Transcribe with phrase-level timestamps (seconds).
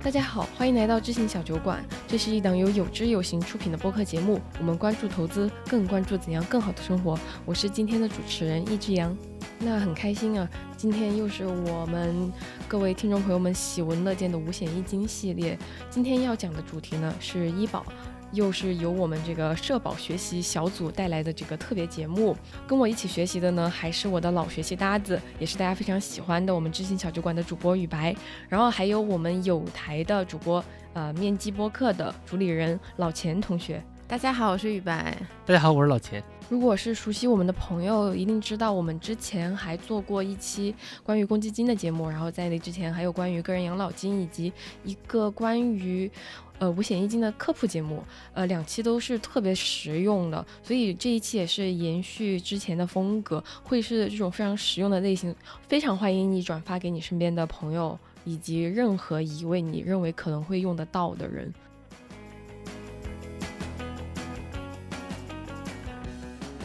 [0.00, 1.84] 大家好，欢迎来到知行小酒馆。
[2.06, 7.18] 这是一档由有知有行出品的播客节目，我们关注投资，更关注怎样更好的生活。
[7.44, 9.14] 我是今天的主持人易志阳。
[9.58, 12.32] 那很开心啊，今天又是我们
[12.68, 15.58] 各位听众朋友们喜闻乐见的五险一金系列。
[15.90, 17.84] 今天要讲的主题呢是医保。
[18.32, 22.36] 又是由我们这个社保学习小组带来的这个特别节目，
[22.66, 28.14] 跟我一起学习的呢，还是我的老学习搭子，也是大家非常喜欢的我们知行小酒馆的主播雨白，
[28.48, 30.62] 然后还有我们有台的主播，
[30.92, 33.82] 呃，面基播客的主理人老钱同学。
[34.06, 35.16] 大家好，我是雨白。
[35.46, 36.22] 大家好，我是老钱。
[36.48, 44.52] 如果是熟悉我们的朋友，一定知道我们之前还做过一期关于公积金的节目，然后在那之前还有关于个人养老金以及
[44.84, 46.10] 一个关于。
[46.58, 55.34] 呃，五险一金的科普节目，呃，两期都是特别实用的，所以这一期也是延续之前的风格，会是这种非常实用的类型，
[55.68, 61.54] 非常欢迎你转发给你身边的朋友，以及任何一位你认为可能会用得到的人。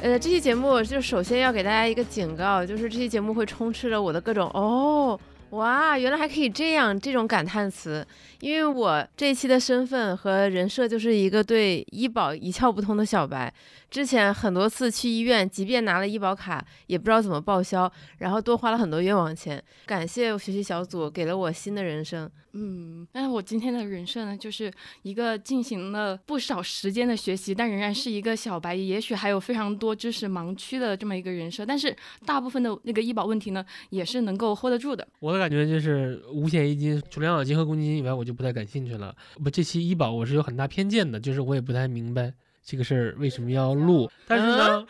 [0.02, 5.20] 呃，这期节目就首先要给大家一个警告，就是这期节目会充斥着我的各种哦。
[5.52, 7.00] 哇，原来还可以这样！
[7.00, 8.06] 这种感叹词，
[8.44, 13.52] 因为我这一期的身份和人设就是一个对医保一窍不通的小白。
[13.90, 19.64] 之前很多次去医院，即便拿了医保卡，也不知道怎么报销，然后多花了很多冤枉钱。
[19.86, 22.30] 感谢学习小组给了我新的人生。
[22.56, 24.72] 嗯，但是我今天的人设呢，就是
[25.04, 31.66] 一个进行了不少时间的学习，但仍然是一个小白，也许还有非常多知识盲区的这么一个人设。
[31.66, 35.08] 但是大部分的那个医保问题呢，也是能够 hold 得住的。
[35.20, 39.16] 我的感觉就是五险一金，除了养老金和公积金以外，我就不太感兴趣了。
[39.44, 42.34] 不，这期医保我是有很大偏见的，就是我也不太明白。
[42.66, 44.10] 这个事儿为什么要录？
[44.26, 44.86] 但是呢，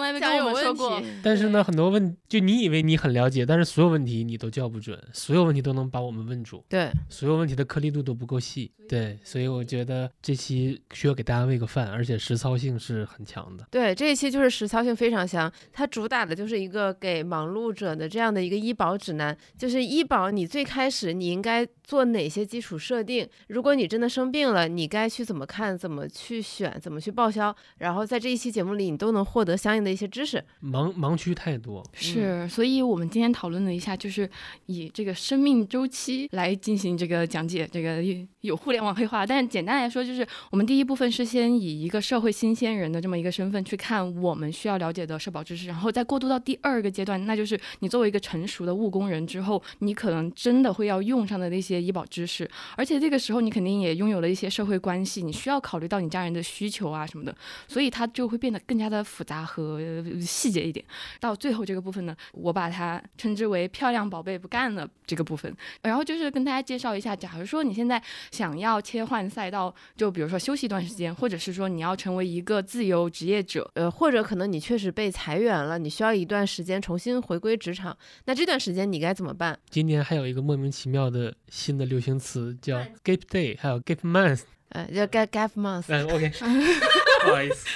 [0.00, 1.02] 从来没跟我们说过。
[1.22, 6.64] 但是呢，很多问就你以为你很了解，但是所有问题你都叫不准，所有问题都能把我们问住。
[6.68, 8.72] 对，所有问题的颗粒度都不够细。
[8.88, 13.64] 对，所以我觉得这期需要给大家喂个饭，而且实操性是很强的。
[13.70, 26.70] 对，这一期就是实操性非常强，它主打的就是一个给忙碌者的这样的一个医保指南，就是医保你最开始你应该做哪些基础设定，如果你真的生病了，你该去怎么看，怎么去选。
[26.80, 27.54] 怎么去报销？
[27.78, 30.42] 然后在这一期节目里，你都能获得相应的一些知识。
[30.62, 34.28] 盲盲区太多，是，所以我们今天讨论了一下，就是
[34.66, 38.04] 以这个生命周期来进行这个讲解，这个
[38.42, 39.24] 有互联网黑化。
[39.24, 56.40] 但是简单来说，就是我们第一部分是先以一个社会新鲜人的这么一个身份去看我们需要了解的社保知识，然后再过渡到第二个阶段，那就是你作为一个成熟的务工人之后，你可能真的会要用上的那些医保知识，而且这个时候你肯定也拥有了一些社会关系，你需要考虑到你家人的。
[56.50, 57.32] 需求啊什么的，
[57.68, 59.79] 所以它就会变得更加的复杂和
[60.20, 60.84] 细节一点。
[61.18, 65.54] 到最后这个部分呢，我把它称之为“漂亮宝贝不干了”这个部分。
[65.82, 79.58] 然后就是跟大家介绍一下，假如说你现在想要切换赛道，就比如说休息一段时间，或者是说你要成为一个自由职业者，呃，或者可能你确实被裁员了，你需要一段时间重新回归职场，那这段时间你该怎么办？
[79.68, 84.42] 今年还有一个莫名其妙的新的流行词叫 gap day，还有 gap month。
[84.70, 85.86] 呃，叫 gap gap month。
[85.88, 86.30] 嗯，OK，
[87.24, 87.66] 不好意思，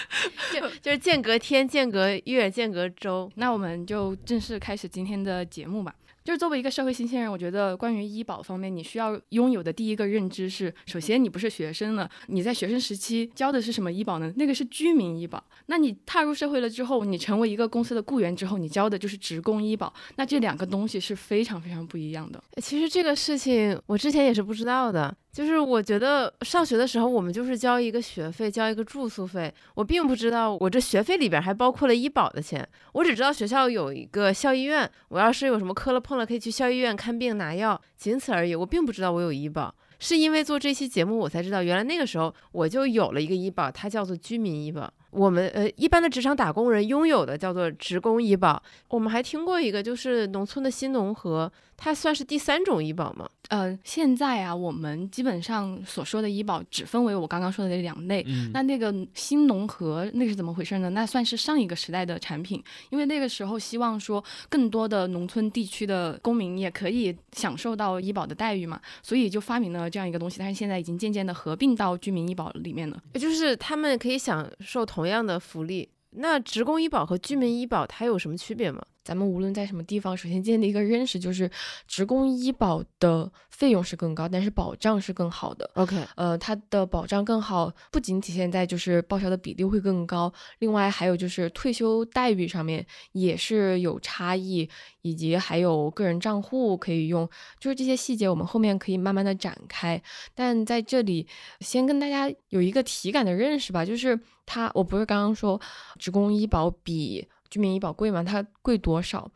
[0.53, 3.31] 就就是间隔天、间隔月、间隔周。
[3.37, 5.95] 那我们就正式开始今天的节目吧。
[6.25, 14.33] 就是作为一个社会新鲜人，我觉得关于医保方面，你需要拥有的第一个认知是：首先，你不是学生了，你在学生时期交的是什么医保呢？
[14.37, 15.45] 那个是居民医保。
[15.67, 19.93] 那你踏入社会了之后，你成为一个公司的雇员之后，你交的就是职工医保。
[20.17, 22.43] 那这两个东西是非常非常不一样的。
[22.57, 25.15] 其实这个事情我之前也是不知道的。
[25.35, 29.53] 就是我觉得上学的时候，我们就是交一个学费，交一个住宿费。
[29.75, 32.67] 我并不知道我这学费里边还包括了医保的钱。
[32.93, 38.55] 我只知道学校有一个校医院，我要是有什么磕了碰了，可以去校医院看病拿药，仅此而已。
[38.55, 44.89] 我并不知道我有医保，是因为做这期节目我才知道，原来那个时候我就有了一个医保，它叫做居民医保。
[45.11, 48.63] 我们呃一般的职场打工人拥有的叫做职工医保。
[48.89, 51.51] 我们还听过一个，就是农村的新农合。
[51.77, 53.29] 它算是第三种医保吗？
[53.49, 58.25] 呃，现在啊，我们基本上所说的医保只分为我刚刚说的那两类。
[58.53, 60.89] 那那个新农合那是怎么回事呢？
[60.91, 70.39] 那算是上一个时代的产品，因为那个时候希望说更多的农村地区的公民也可以享受到医保的待遇嘛，所以就发明了这样一个东西。
[70.39, 75.89] 但是现在已经渐渐的合并到居民医保里面了，也就是他们可以享受同样的福利。
[76.17, 78.81] 那职工医保和居民医保它有什么区别吗？
[79.05, 81.51] 咱们无论在什么地方，首先建立一个认识，就是
[81.87, 85.71] 职工医保的费用是更高，但是保障是更好的。
[85.75, 94.69] OK，呃，它的保障更好，不仅体现在就是报销的比例会更高，另外还有就是退休待遇上面也是有差异，
[95.03, 97.29] 以及还有个人账户可以用，
[97.61, 100.03] 就是这些细节我们后面可以慢慢的展开。
[100.35, 101.27] 但在这里
[101.61, 105.61] 先跟大家有一个体感的认识吧，就是它，我不是刚刚说
[105.99, 108.21] 职工医保比居民医保贵吗？
[108.25, 109.31] 它贵多少？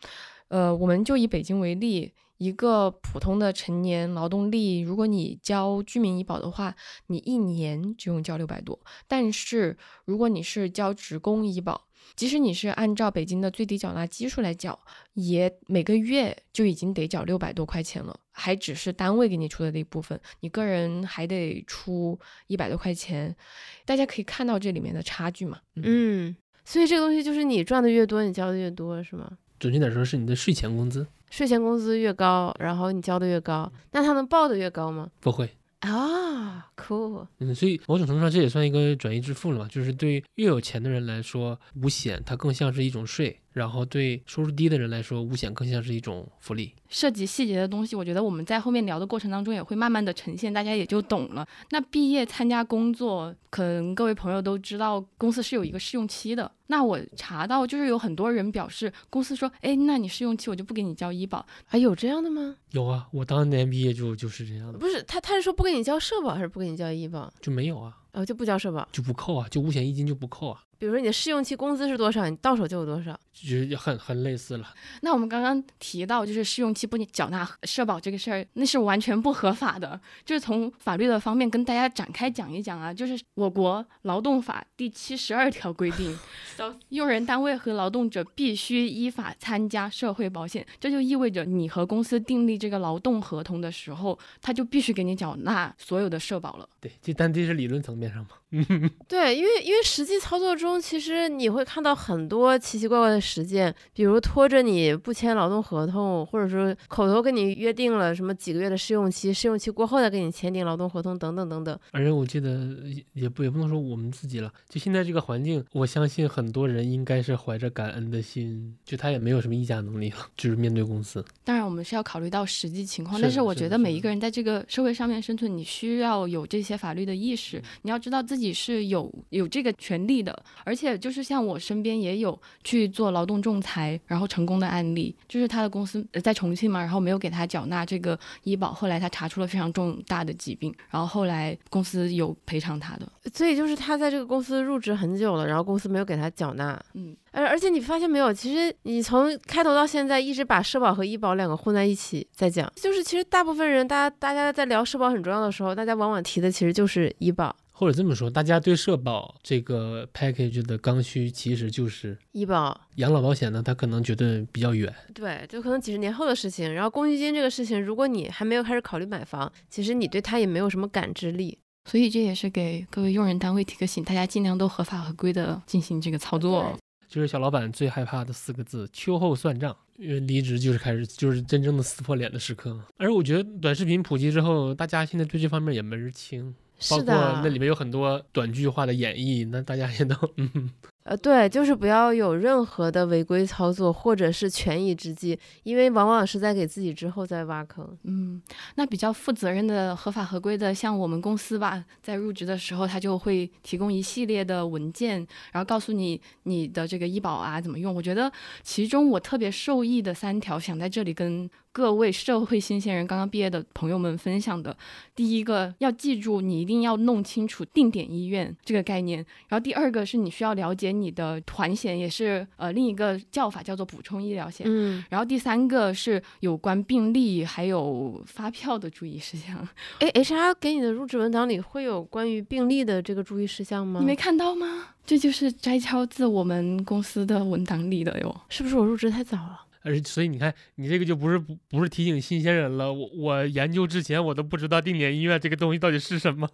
[0.48, 6.74] 呃，我们就以北京为例，一个普通的成年劳动力，如果你交居民医保的话，
[7.06, 8.76] 你一年就用交六百多。
[9.06, 11.86] 但是如果你是交职工医保，
[12.16, 14.76] 即使你是按照北京的最低缴纳基数来缴，
[15.14, 22.18] 也每个月就已经得缴六百多块钱了，还只是单位给你出的那一部分，你个人还得出
[22.48, 23.36] 一百多块钱。
[23.84, 25.60] 大家可以看到这里面的差距嘛？
[25.76, 26.34] 嗯，
[26.68, 29.26] 所以这个东西就是你赚的越多，你交的越多，是吗？
[29.58, 35.08] 准确点说是你的税前工资税前工资越高，然后你交的越高，那他能报的越高吗？
[35.18, 35.48] 不会。
[35.80, 46.72] 啊，cool，嗯，所以某种程度上这也算一个转移支付了嘛，就是对越有钱的人来说，五险它更像是一种税，然后对收入低的人来说，五险更像是一种福利。
[46.88, 51.46] 涉及细节的东西，我觉得我们在后面聊的过程当中也会慢慢的呈现，大家也就懂了。
[51.70, 56.50] 那毕业参加工作，可能各位朋友都知道，公司是有一个试用期的。
[56.68, 61.44] 那我查到就是有很多人表示，公司说，哎，那你试用期我就不给你交医保。
[61.66, 62.54] 还，有这样的吗？
[62.70, 67.30] 有啊，我当年毕业就就是这样的，不是，他他是说不给你交社保，还是不给你交医保？
[67.40, 68.86] 就没有啊，哦，就不交社保。
[68.92, 73.18] 就不扣啊，就五险一金就不扣啊，比如说你的试用期工资是多少，你到手就有多少。
[73.32, 74.74] 就是很很类似了。
[75.02, 80.00] 那我们刚刚提到，就是试用期不缴纳社保这个事儿，那是完全不合法的。
[80.24, 86.16] 就是从法律的方面跟大家展开讲一讲啊，就是我国劳动法第七十二条规定，
[86.90, 96.68] 用人单位和劳动者必须依法参加社会保险，这就意味着你和公司订立这个劳动合同的时候，他就必须给你缴纳所有的社保了。
[96.80, 98.30] 对，这但这是理论层面上嘛。
[99.06, 111.78] 对，因为因为实际操作中，其实你会看到很多奇奇怪怪的实践，比如拖着你不签劳动合同，或者说口头跟你约定了什么几个月的试用期，试用期过后再跟你签订劳动合同等等等等。
[111.90, 121.22] 而且我记得也也不也不能说我们自己了，就现在这个环境，我相信很多人应该是怀着感恩的心，就他也没有什么议价能力了，就是面对公司。
[121.44, 130.36] 当然，我们是要考虑到实际情况，是但是我觉得每一个人在这个社会上面生存，你需要有这些法律的意识，你要知道自己是有有这个权利的。
[130.64, 143.10] 而且就是像我身边也有去做劳动仲裁，然后成功的案例，就是他的公司呃在重庆嘛，然后没有给他缴纳这个医保，后来他查出了非常重大的疾病，然后后来公司有赔偿他的。
[143.32, 146.80] 所以就是他在这个公司入职很久了，然后公司没有给他缴纳。
[146.94, 157.54] 嗯，而而且你发现没有，其实你从开头到现在一直把社保和医保两个混在一起在讲，就是其实大部分人，大家大家在聊社保很重要的时候，大家往往提的其实就是医保。
[157.78, 164.92] 或者这么说，大家对社保这个 package 的刚需其实就是医保养老保险呢，它可能觉得比较远。
[165.14, 166.74] 对，就可能几十年后的事情。
[166.74, 171.56] 然后公积金这个事情，如果你还没有开始考虑买房，其实你对它也没有什么感知力。
[171.84, 176.76] 所以这也是给各位用人单位提个醒，大家尽量都合法合规的进行这个操作。
[177.08, 179.76] 就是小老板最害怕的四个字：秋后算账。
[179.96, 182.76] 因为离职就是开始就是真正的撕破脸的时刻。
[182.98, 186.54] 而我觉得短视频普及之后，大家现在对这方面也门儿清，
[186.88, 190.70] 包括是的，那里面有很多短句化的演绎，那大家也都嗯，
[191.02, 197.96] 呃，对，就是不要有任何的违规操作或者是权宜之计，因为往往是在给自己之后再挖坑。
[198.04, 198.40] 嗯，
[198.76, 205.16] 那比较负责任的、合法合规的，像我们公司吧，在入职的时候，他就会提供一系列的文件，
[205.52, 207.94] 然后告诉你你的这个医保啊怎么用。
[207.94, 208.30] 我觉得
[208.62, 214.76] 其中我特别受益的三条，想在这里跟各位社会新鲜人、刚刚毕业的朋友们分享的。
[215.14, 219.24] 第一个要记住，你一定要弄清楚定点医院这个概念。
[219.46, 224.66] 然后第二个是你需要了解你的团险，也是呃另一个叫法叫做补充医疗险。
[224.68, 229.56] 嗯，然后第三个是有关病历还有发票的注意事项，
[230.00, 234.00] 哎，HR 给你的入职文档里会有关于病历的这个注意事项吗？
[234.00, 234.86] 你没看到吗？
[235.06, 238.40] 这就是摘抄自我们公司的文档里的哟。
[238.48, 239.60] 是不是我入职太早了？
[239.88, 242.92] 而所以你看，你这个就不是不不是提醒新鲜人了。
[242.92, 246.48] 我我研究之前我都不知道定点医院这个东西到底是什么。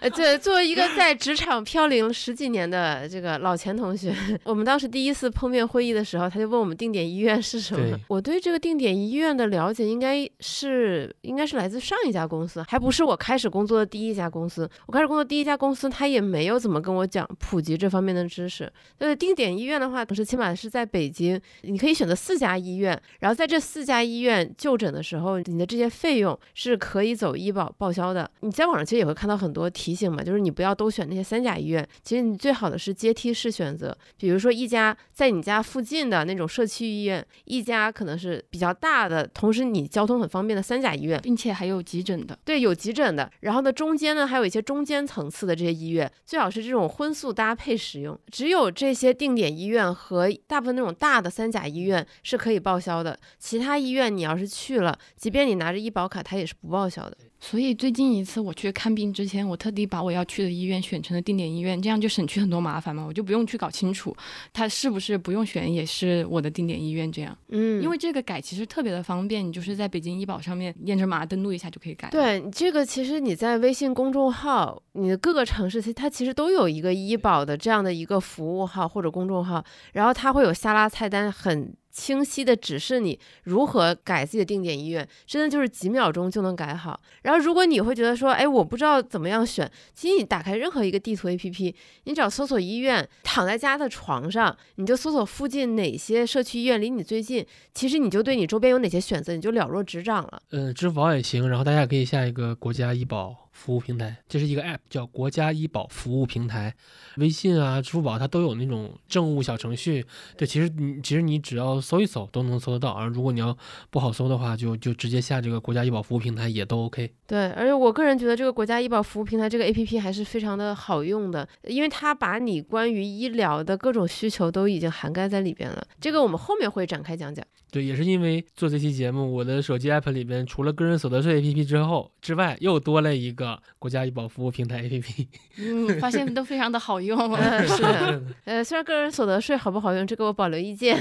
[0.00, 4.14] 呃，对，作为一个在职场飘零十几年的这个老钱同学，
[4.44, 8.00] 我们当时第一次碰面会议的时候，他就问我们定点医院是什么对。
[8.08, 14.68] 我对这个定点医院的了解，应该是应该是来自上一家公司，还不是我开始工作的第一家公司。
[14.86, 18.70] 我开始工作第一家公司，他也没有怎么跟我讲普及这方面的知识。
[18.98, 28.30] 呃，定点医院的话，是起码是在北京，你可以选择四家医院，然后在这四家医院就诊的时候，你的这些费用是可以走医保报销的。
[28.40, 41.20] 你在网上其实也会看到很多提醒嘛，就是你不要都选那些三甲医院，其实你最好的是阶梯式选择，比如说一家在你家附近的那种社区医院，一家可能是比较大的，同时你交通很方便的三甲医院。
[41.26, 42.38] 并且还有急诊的。
[42.44, 48.16] 对，有急诊的，然后呢，中间呢还有一些中间层次的这些医院，最好是这种荤素搭配使用。
[48.30, 57.16] 只有这些定点医院和大部分那种大的三甲医院是可以报销的，其他医院你要是去了，即便你拿着医保卡，它也是不报销的。
[57.38, 64.16] 所以最近一次我去看病之前，我特地把我要去的医院选成了定点医院，这样就省去很多麻烦嘛，我就不用去搞清楚
[64.52, 67.36] 它是不是不用选也是我的定点医院这样。
[67.48, 79.62] 嗯，因为这个改其实特别的方便，你就是在北京医保上面验证码登录一下就可以改。，对这个，其实你在微信公众号，你的各个城市，其实它其实都有一个医保的这样的一个服务号或者公众号，
[79.92, 87.00] 然后它会有下拉菜单，很清晰的指示你如何改自己的定点医院，真的就是几秒钟就能改好。
[87.22, 91.74] 然后如果你会觉得说，哎，我不知道怎么样选，其实你打开任何一个地图 APP，
[92.04, 100.42] 你只要搜索医院，躺在家的床上，你就搜索附近哪些社区医院离你最近，其实你就对你周边有哪些选择，你就了若指掌了。
[100.50, 106.74] 嗯，支付宝也行，然后大家也可以下一个国家医保服务平台，这是一个 app 叫国家医保服务平台，
[107.16, 110.04] 微信啊、支付宝它都有那种政务小程序。
[110.36, 113.56] 对，其实你其实你只要搜一搜都能搜得到，而如果你要
[113.90, 117.10] 不好搜的话，就就直接下这个国家医保服务平台也都 OK。
[117.26, 125.84] 对，而且我个人觉得这个国家医保服务平台这个 A P P 还是非常的好用的，因为它把你关于医疗的各种需求都已经涵盖在里边了。
[126.00, 127.44] 这个我们后面会展开讲讲。
[127.72, 133.45] 对，也是因为做这期节目，我的手机 app 里边除了个人所得税 APP 之后之外，又多了一个
[133.78, 135.26] 国家医保服务平台 APP。
[135.60, 137.18] 嗯，发现都非常的好用。
[137.36, 140.98] 嗯，是的， 呃，虽然个人所得税好不好用，这个我保留意见。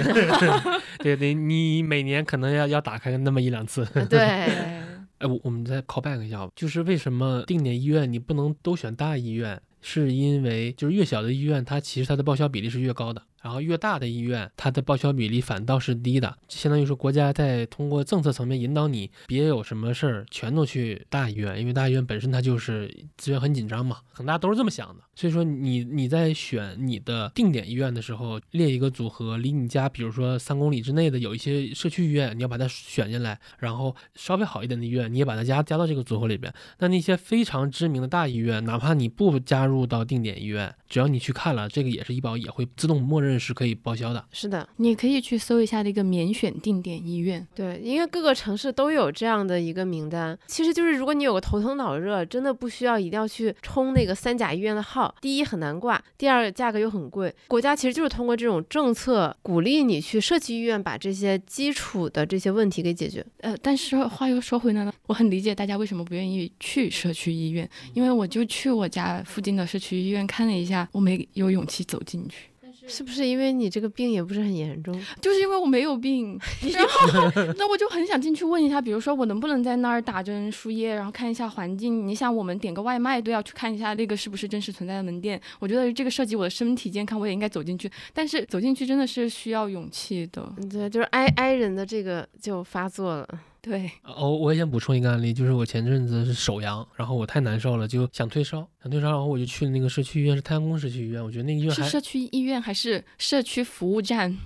[0.99, 3.87] 对对，你每年可能要要打开那么一两次。
[4.09, 4.83] 对，哎，
[5.21, 9.61] 我我们再 call back 一下，就是为什么定点医院你不能都选大医院？
[9.87, 16.35] 是因为就是越小的医院，它其实它的报销比例是越高的，然后越大的医院，它的报销比例反倒是低的。
[16.49, 25.03] 相当于说国家在通过政策层面引导你，别有什么事儿全都去大医院，因为大医院本身它就是资源很紧张嘛，可能大家都是这么想的。
[25.13, 36.51] 所以说你你在选你的定点医院的时候，列一个组合，离你家比如说三公里之内的有一些社区医院，你要把它选进来，然后稍微好一点的医院，你也把它加加到这个组合里边。
[36.79, 44.23] 那那些非常知名的大医院，哪怕你不加入到定点医院，只要你去看了，这个也是医保也会自动默认是可以报销的。
[44.31, 47.45] 是的，你可以去搜一下那个免选定点医院。
[47.55, 50.37] 对，因为各个城市都有这样的一个名单。
[50.47, 55.13] 其实就是如果你有个头疼脑热，真的不需要一定要去冲那个三甲医院的号。
[55.21, 57.33] 第一很难挂，第二价格又很贵。
[57.47, 63.25] 国家其实就是通过这种政策鼓励你去社区医院把这些基础的这些问题给解决。
[63.41, 72.49] 呃，但是话又说回来了，我很理解大家为什么不愿意去社区医院，因为我就去我家附近的社区医院看了一下，我没有勇气走进去，
[72.87, 74.93] 是不是因为你这个病也不是很严重？
[75.21, 76.39] 就是因为我没有病。
[76.71, 82.07] 然后，那我就很想进去问一下，比如说我能不能在那儿打针输液，然后看一下环境。
[82.07, 85.39] 你想，我们点个外卖都要去看一下那个是不是真实存在的门店。
[85.59, 87.89] 我觉得这个涉及我的身体健康，我也应该走进去。
[88.13, 90.51] 但是走进去真的是需要勇气的。
[90.69, 93.27] 对，就是 I I 人的这个就发作了。
[93.65, 104.37] 对，哦，我也想补充一个案例，就是我前阵子是手阳，然后我太难受了，就想退烧，想退烧，然后我就去那个社区医院，是太阳宫社区医院，我觉得那个医院是社区医院还是社区服务站？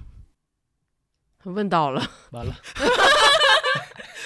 [1.44, 2.56] 问到了，完了，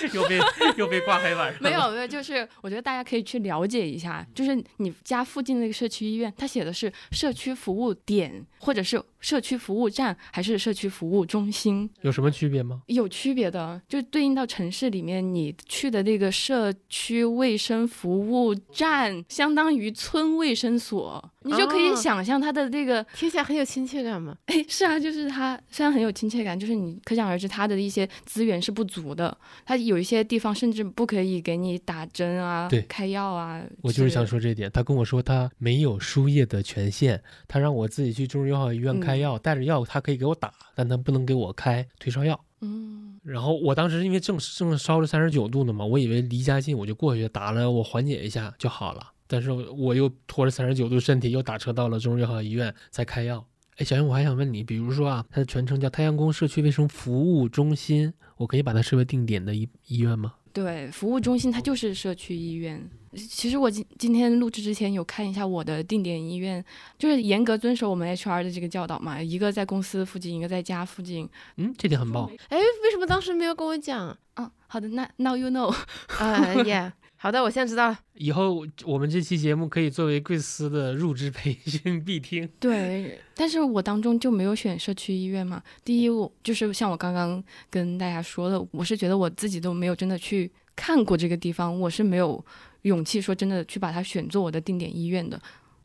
[0.14, 0.40] 又被
[0.78, 1.62] 又被挂黑板上。
[1.64, 12.82] 没有没有，就是我觉得大家可以去了解一下，就是你家附近那个社区医院，它写的是社区服务点，或者是社区服务站，还是社区服务中心，有什么区别吗？
[12.88, 24.36] 有区别的，就对应到城市里面你去的那个社区卫生服务站，相当于村卫生所，你就可以哦想象它的那个，听起来很有亲切感嘛。
[24.48, 33.62] 哎，是啊，就是它虽然很有亲切感，就是你可想而知它的一些资源是不足的，它有一些地方甚至不可以给你打针啊对、开药啊。
[33.82, 42.40] 我就是想，说这一点，他跟我说他没有输液的权限，他让我自己去中日友好医院开药，带着药他可以给我打，但他不能给我开退烧药。
[42.62, 49.12] 嗯，然后我当时因为正正烧着三十九度呢嘛，我以为离家近，我就过去打了，我缓解一下就好了。
[49.28, 53.46] 但是我又拖着三十九度身体又打车到了中日友好医院再开药。
[53.78, 60.34] 哎，小英，我还想问你，比如说啊，它的全称叫太阳宫社区卫生服务中心，我可以把它设为定点的医医院吗？
[60.52, 62.90] 对，服务中心它就是社区医院。
[63.16, 66.64] 其实我今今天录制之前有看一下我的定点医院，
[67.00, 71.30] 就是严格遵守我们 HR 的这个教导嘛，一个在公司附近，一个在家附近。
[71.56, 72.30] 嗯，这点很棒。
[72.50, 74.16] 哎，为什么当时没有跟我讲？
[74.36, 75.74] 嗯，好的，那 Now you know。
[76.20, 76.92] 啊耶。
[77.24, 77.98] 好的，我现在知道了。
[78.16, 82.46] 以后我们这期节目可以作为贵司的入职培训必听。
[82.60, 85.64] 对，但是我当中就没有选社区医院嘛。
[85.86, 92.46] 第一，我就是像我刚刚跟大家说的，我是觉得我自己都没有真的去看过这个地方，我是没有
[92.82, 95.42] 勇气说真的去把它选做我的定点医院的。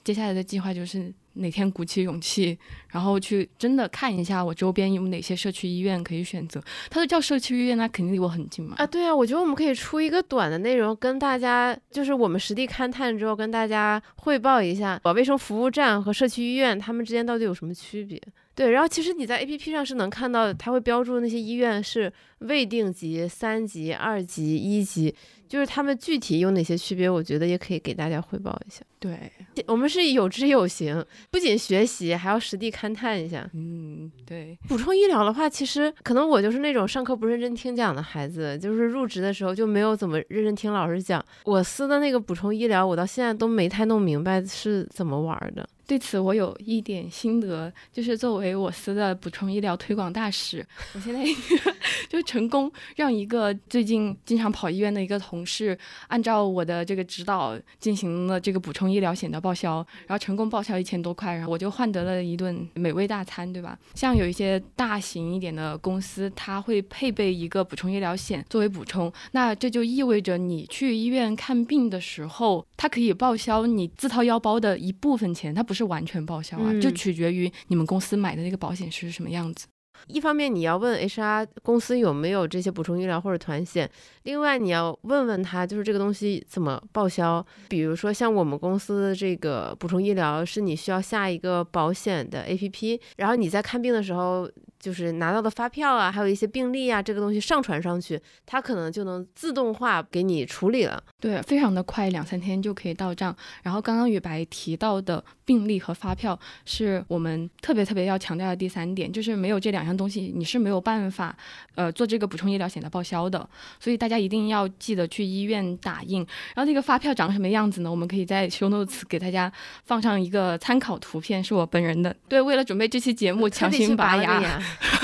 [0.09, 6.59] 接下来的计划就是哪天鼓起勇气，然后去真的看一下我周边有哪些社区医院可以选择。
[6.89, 8.75] 它都叫社区医院，那肯定离我很近嘛。
[8.79, 18.19] 啊，对啊，我觉得我们可以出一个短的内容，跟大家就是我们实地勘探之后，跟大家汇报一下，卫生服务站和社区医院他们之间到底有什么区别。
[18.59, 25.15] 对，然后其实你在 A P P 上是能看到，它会标注那些医院是未定级、三级、二级、一级。
[25.47, 28.83] 就是他们具体有哪些区别，我觉得也可以给大家汇报一下。
[28.99, 29.33] 对，
[29.67, 33.49] 我们是有知有行，不仅学习，还要实地勘探一下。
[33.55, 34.59] 嗯，对。
[34.69, 41.25] 补充医疗的话，其实可能我就是那种上课不认真听讲的孩子，就是入职的时候就没有怎么认真听老师讲。
[41.45, 45.67] 我司的那个补充医疗，我到现在都没太弄明白是怎么玩的。
[45.89, 50.63] 对此我有一点心得，就是作为我司的补充医疗推广大使，
[50.95, 51.25] 我现在
[52.11, 55.77] 就成功让一个最近经常跑医院的一个同事，
[56.09, 59.77] 按照我的这个指导进行了这个补充医疗险的报销，
[60.07, 63.79] 然后成功报销一千多块，然后我就换得了一顿美味大餐，对吧？
[63.95, 75.78] 像有一些大型一点的公司，它会配备一个补充医疗险作为补充，那这就意味着你去医院看病的时候，它可以报销你自掏腰包的一部分钱，它不是。
[75.79, 79.67] 是完全报销啊，就取决于你们公司买的那个保险是什么样子。
[80.07, 83.91] 一方面你要问 HR 公司有没有这些补充医疗或者团险，
[84.23, 87.45] 另外你要问问他就是这个东西怎么报销。
[87.69, 94.49] 比如说像我们公司的这个补充医疗，是你需要下一个保险的 APP，然后你在看病的时候。
[94.79, 101.03] 就是拿到的发票啊，还有一些病历啊，这个东西上传上去，它可能就能自动化给你处理了。
[101.21, 103.35] 对，非常的快，两三天就可以到账。
[103.63, 111.37] 然后刚刚雨白提到的病历和发票，是我们特别特别要强调的第三点，就是没有这两样东西，你是没有办法
[111.75, 113.49] 呃做这个补充医疗险的报销的。
[113.81, 116.19] 所以大家一定要记得去医院打印。
[116.55, 117.91] 然后那个发票长什么样子呢？
[117.91, 119.53] 我们可以在 show notes 给大家
[119.85, 122.15] 放上一个参考图片，是我本人的。
[122.29, 124.63] 对，为了准备这期节目，强行拔牙。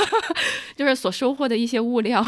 [0.76, 2.24] 就是所收获的一些物料，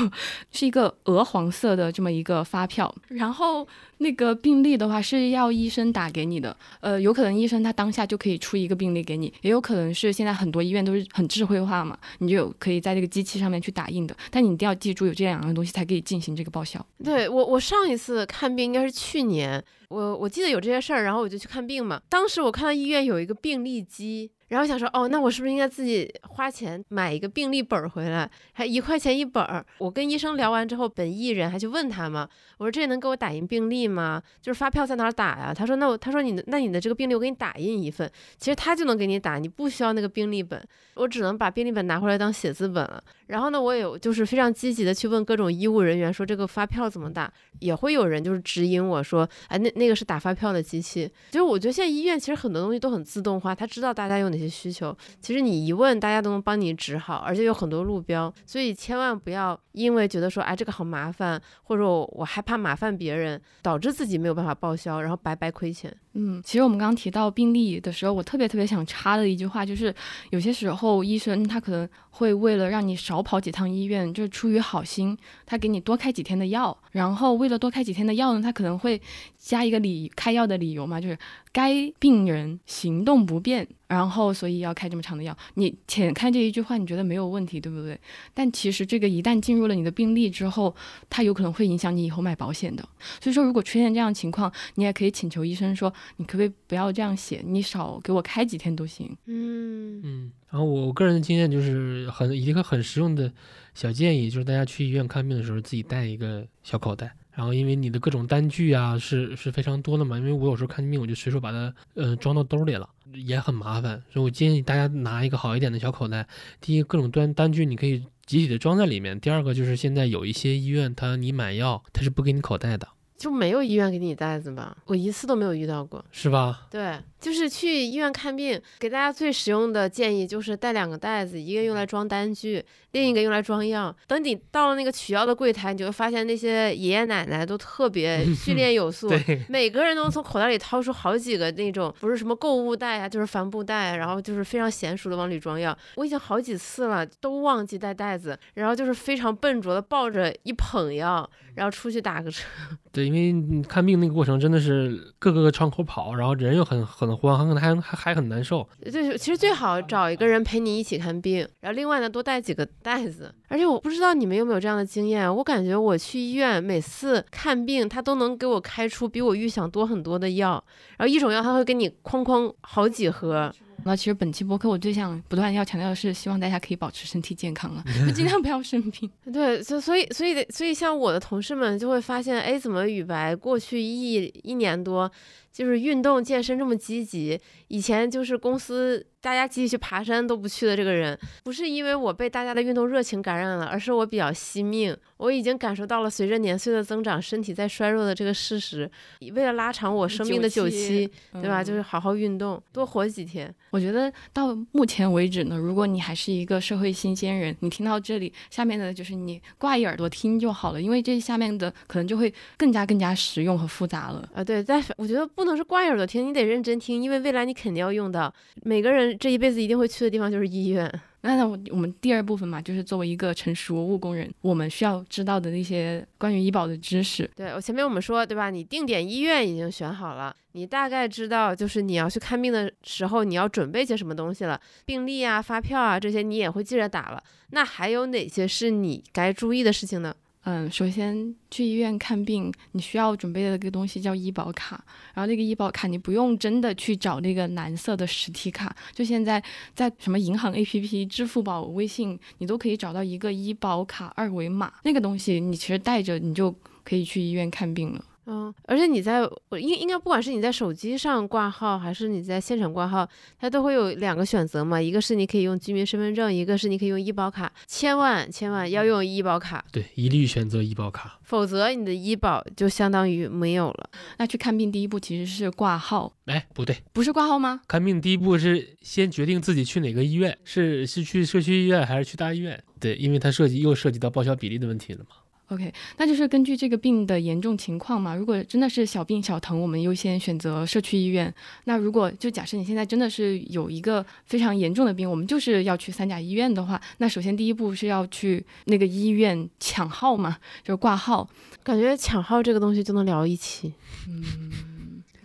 [0.53, 3.67] 是一个鹅黄色的这么一个发票，然后
[3.99, 16.85] 那个病历的话是要医生打给你的，呃，有可能医生他当下就可以出一个病历给你，也有可能是现在很多医院都是很智慧化嘛，你就可以在这个机器上面去打印的，但你一定要记住有这两样东西才可以进行这个报销。
[17.03, 24.31] 对我，我上一次看病应该是去年，我我记得有这些事儿，然后我就去看病嘛，当时我看到医院有一个病历机。
[24.49, 29.65] 然后想说，哦，那我是不是应该自己花钱买一个病历本回来，还一块钱一本儿？
[29.79, 32.29] 我跟医生聊完之后，本艺人还去问他嘛，
[32.59, 34.23] 我说这能给我打印病历吗？
[34.41, 35.53] 就是发票在哪儿打呀？
[35.53, 40.63] 他说，那我他说你的那你的这个病历我给你打印一份，其实他就能给你打，你不需要那个病历本，
[40.95, 43.03] 我只能把病历本拿回来当写字本了。
[43.27, 47.33] 然后呢，我也就是非常积极的去问各种医务人员，说这个发票怎么打？
[47.59, 51.11] 也会有人就是指引我说，哎，那那个是打发票的机器。
[51.31, 65.95] 就是我觉得现在医院其实很多东西都很自动化，他知道大家有哪些需求，其实你一问，大家都能帮你指好，而且有很多路标，所以千万不要因为觉得说，哎，这个好麻烦，或者我我害怕麻烦别人，导致自己没有办法报销，然后白白亏钱。
[66.19, 69.95] 嗯，其实我们刚刚提到病例的时候，我特别特别想插的一句话就是，
[70.31, 79.01] 有些时候医生他可能会为了让你少少跑几趟医院，就是出于好心，他给你多开几天的药，然后为了多开几天的药呢，他可能会
[79.39, 81.19] 加一个理开药的理由嘛，就是
[81.57, 83.67] 该病人行动不便。
[83.89, 85.35] 然后，所以要开这么长的药。
[85.55, 87.97] 你浅看这一句话，你觉得没有问题，对不对？
[88.35, 90.75] 但其实这个一旦进入了你的病历之后，
[91.09, 92.83] 它有可能会影响你以后买保险的。
[93.21, 99.17] 所以说，如果出现这样情况，你也可以请求医生说，你可不可以不要这样写，你少给我开几天都行。
[99.27, 100.33] 嗯嗯。
[100.51, 103.33] 然后我个人的经验就是很一个很实用的
[103.73, 107.15] 小建议，就是大家去医院看病的时候自己带一个小口袋。
[107.37, 116.27] 然后，因为你的各种单据啊是是非常多的嘛，因为我有时候看病，我就随手把它呃装到兜里了，也很麻烦，所以我建议大家拿一个好一点的小口袋。
[116.63, 124.75] 第一，各种单单据你可以集体的装在里面；第二个就是现在有一些医院，它你买药它是不给你口袋的，就没有医院给你袋子吧？
[124.87, 126.03] 我一次都没有遇到过。
[126.11, 126.67] 是吧？
[126.71, 133.93] 对，就是去医院看病，给大家最实用的建议就是带两个袋子，一个用来装单据，另一个用来装药。
[134.07, 139.11] 等你到了那个取药的柜台，你就会发现那些爷爷奶奶都特别 训练有素，
[139.49, 145.77] 每个人都从口袋里掏出好几个那种不是什么购物袋啊，就是帆布袋，然后就是非常娴熟的往里装药。
[145.97, 152.47] 我已经好几次了，都忘记带袋子，然后就是非常笨拙的抱着一捧药，然后出去打个车。
[152.93, 158.69] 对，因为你看病那个过程真的是各个窗口跑，然后人又很很慌，很还还还很难受。
[158.81, 163.35] 对，其实最好找一个人陪你一起看病，然后另外呢多带几个袋子。
[163.49, 170.63] 而且我不知道你们有没有这样的经验，我感觉我去医院每次看病，他都能给我开出比我预想多很多的药，
[170.99, 173.51] 然后一种药他会给你哐哐好几盒。
[173.85, 179.11] 那其实本期播客我最想不断要强调的是，希望大家可以保持身体健康啊，就尽量不要生病。
[179.33, 185.11] 对，所所以所以所以像我的同事们就会发现，哎，怎么雨白过去一一年多。
[185.53, 198.91] 就是运动健身这么积极，以前就是公司大家集体去爬山都不去的这个人，不是因为我被大家的运动热情感染了，而是我比较惜命，我已经感受到了随着年岁的增长，身体在衰弱的这个事实。
[199.33, 201.65] 为了拉长我生命的久期，对吧？
[201.65, 203.53] 就是好好运动，多活几天。
[203.71, 214.45] 我觉得到目前为止呢，如果你还是一个社会新鲜人，你听到这里，下面的就是你挂一耳朵听就好了，因为这下面的可能就会更加更加实用和复杂了啊。
[214.45, 215.47] 对，但我觉得不。
[215.47, 218.35] 不能是挂耳朵听，你得认真听，因为未来你肯定要用到。
[218.65, 220.93] 每个人这一辈子一定会去的地方就是医院。
[221.23, 227.29] 那那我我们第二部分嘛，就是作为一个成熟务工人，我们需要知道的那些关于医保的知识。
[227.35, 228.49] 对我前面我们说，对吧？
[228.49, 237.21] 你定点医院已经选好了，你大概知道就是你要去看病的时候你要准备些什么东西了，病历啊、发票啊这些你也会记着打了。
[237.51, 240.15] 那还有哪些是你该注意的事情呢？
[240.49, 244.81] 嗯，首先去医院看病，你需要准备的一个东西叫医保卡。
[245.13, 249.43] 然后那个医保卡，你不用真的去找那个蓝色的实体卡，就现在
[249.75, 254.73] 在什么银行 APP、支付宝、微信，你都可以找到一个医保卡二维码。
[254.85, 256.55] 那个东西你其实带着，你就
[256.85, 258.05] 可以去医院看病了。
[258.27, 263.09] 嗯，而且你在应应该不管是你在手机上挂号，还是你在现场挂号，
[263.39, 264.83] 它都会有两个选择嘛。
[264.83, 267.53] 一个是你可以用居民身份证，一个是你可以用医保卡。
[267.67, 273.91] 千万千万要用医保卡，对，一律选择医保卡，否则你的医保就相当于没有了。
[274.19, 277.61] 那去看病第一步其实是挂号，哎，不对，不是挂号吗？
[277.69, 282.61] 看病第一步是先决定自己去哪个医院，是是去社区医院还是去大医院？
[282.81, 285.17] 对，因为它涉及又涉及到报销比例的问题了嘛。
[285.49, 288.17] OK，那就是根据这个病的严重情况嘛。
[288.17, 291.33] 如果真的是小病小疼，我们优先选择社区医院。
[291.65, 301.29] 那如果就假设你现在真的是有一个非常严重的病，我们就是要去三甲医院的话，那首先第一步是要去那个医院抢号嘛，就是挂号。
[301.63, 303.73] 感觉抢号这个东西就能聊一期。
[304.09, 304.76] 嗯。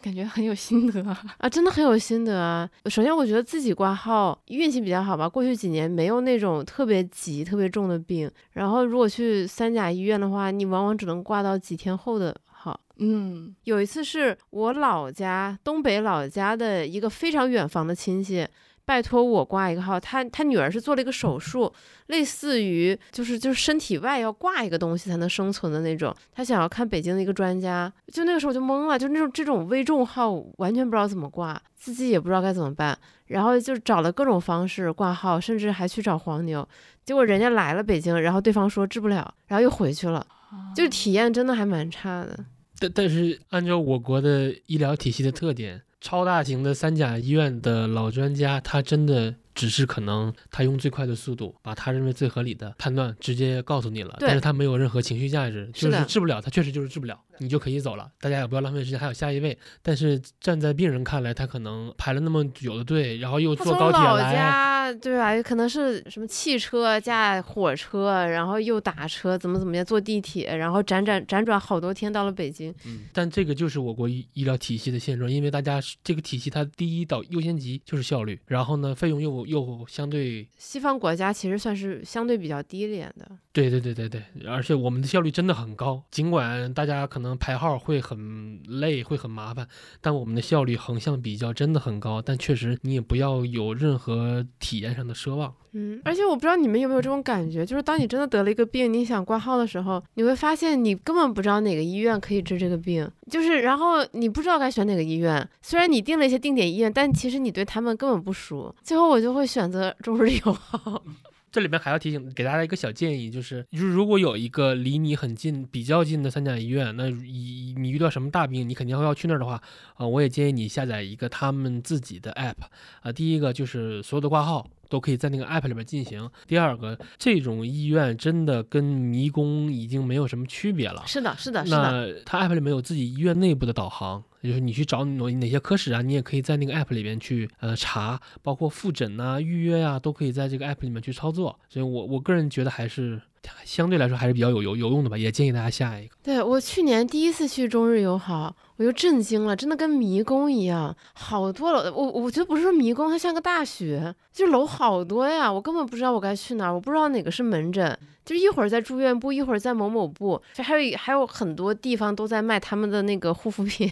[0.02, 1.02] 感觉很有心得
[1.38, 2.70] 啊，真的很有心得啊。
[2.86, 8.30] 首先，我觉得自己挂号运气比较好吧，过去几年没有那种特别急、特别重的病。
[8.54, 12.80] 然后，如果去三甲医院的话，你往往只能挂到几天后的号。
[12.98, 18.48] 嗯，有一次是我老家东北老家的一个非常远房的亲戚。
[18.92, 21.74] 拜托我挂一个号，他他女儿是做了一个手术，
[22.08, 26.14] 类似于就是就是身体外要挂一个东西才能生存的那种。
[26.34, 36.68] 他想要看北京的一个专家，就那个时候我就懵了，就那种这种危重号完全不知道怎么挂，自己也不知道该怎么办，然后就找了各种方式挂号，甚至还去找黄牛，
[37.06, 40.28] 结果人家来了北京，然后对方说治不了，然后又回去了，
[40.76, 42.38] 就体验真的还蛮差的。
[42.78, 45.82] 但但是按照我国的医疗体系的特点。
[46.02, 57.18] 超大型的三甲医院的老专家，他真的只是可能他用最快的速度，把他认为最合理的判断直接告诉你了，但是他没有任何情绪价值，就是治不了，他确实就是治不了。
[57.40, 59.58] 你就可以走了，大家也不要浪费时间，还有下一位。
[59.82, 65.42] 但是站在病人看来，他可能排了那么久的队，然后又坐高铁来，对吧？
[65.42, 72.74] 可能是什么汽车加火车，然后又打车，怎么怎么样，坐地铁，然后辗转辗转好多天到了北京。
[72.86, 83.28] 嗯，但这个就是我国医医疗体系的现状，因为大家这个体系它第一导优先级就是效率，然后呢，费用又又相对西方国家其实算是相对比较低廉的。
[83.54, 87.21] 对对对对对，而且我们的效率真的很高，尽管大家可能。
[87.22, 89.68] 可能排号会很累，会很麻烦，
[90.02, 92.20] 但我们的效率横向比较真的很高。
[92.20, 95.54] 但确实，你也不要有任何体验上的奢望。
[95.74, 105.48] 嗯，而且我不知道你们有没有这种感觉，就是当你真的得了一个病，你想挂号的时候，你会发现你根本不知道哪个医院可以治这个病，就是然后你不知道该选哪个医院。
[105.62, 108.76] 虽然你定了一些定点医院，但其实你对他们根本不熟。
[108.82, 111.04] 最后我就会选择中日友好。
[111.52, 119.62] 这里面还要提醒给大家一个小建议，就是就是如果有一个离你很近、比较近的三甲医院，那你你遇到什么大病，你肯定要去那儿的话，
[119.96, 122.56] 啊、我也建议你下载一个他们自己的 app，
[123.02, 124.68] 啊、第一个就是所有的挂号。
[124.92, 126.30] 都可以在那个 app 里边进行。
[126.46, 131.02] 第二个，这种医院真的跟迷宫已经没有什么区别了。
[131.08, 131.78] 是的，是的，是的。
[131.78, 141.60] 那它 app 里面有自己医院内部的导航，就是你去找哪哪些科室啊，你也可以在那个 app 里面去呃查，包括复诊呐、预约呀、都可以在这个 app 里面去操作。
[141.70, 143.22] 所以我我个人觉得还是
[143.64, 146.16] 相对来说还是比较有有有用的吧，也建议大家下一个。
[146.24, 151.94] 对我去年第一次去中日友好，我就震惊了，真的跟迷宫一样，好多楼。
[151.94, 163.88] 我我觉得不是说迷宫，它像个大学，就楼好多呀，我根本不知道我该去哪儿，我不知道哪个是门诊，就一会儿在住院部，一会儿在某某部，就还有还有很多地方都在卖他们的那个护肤品，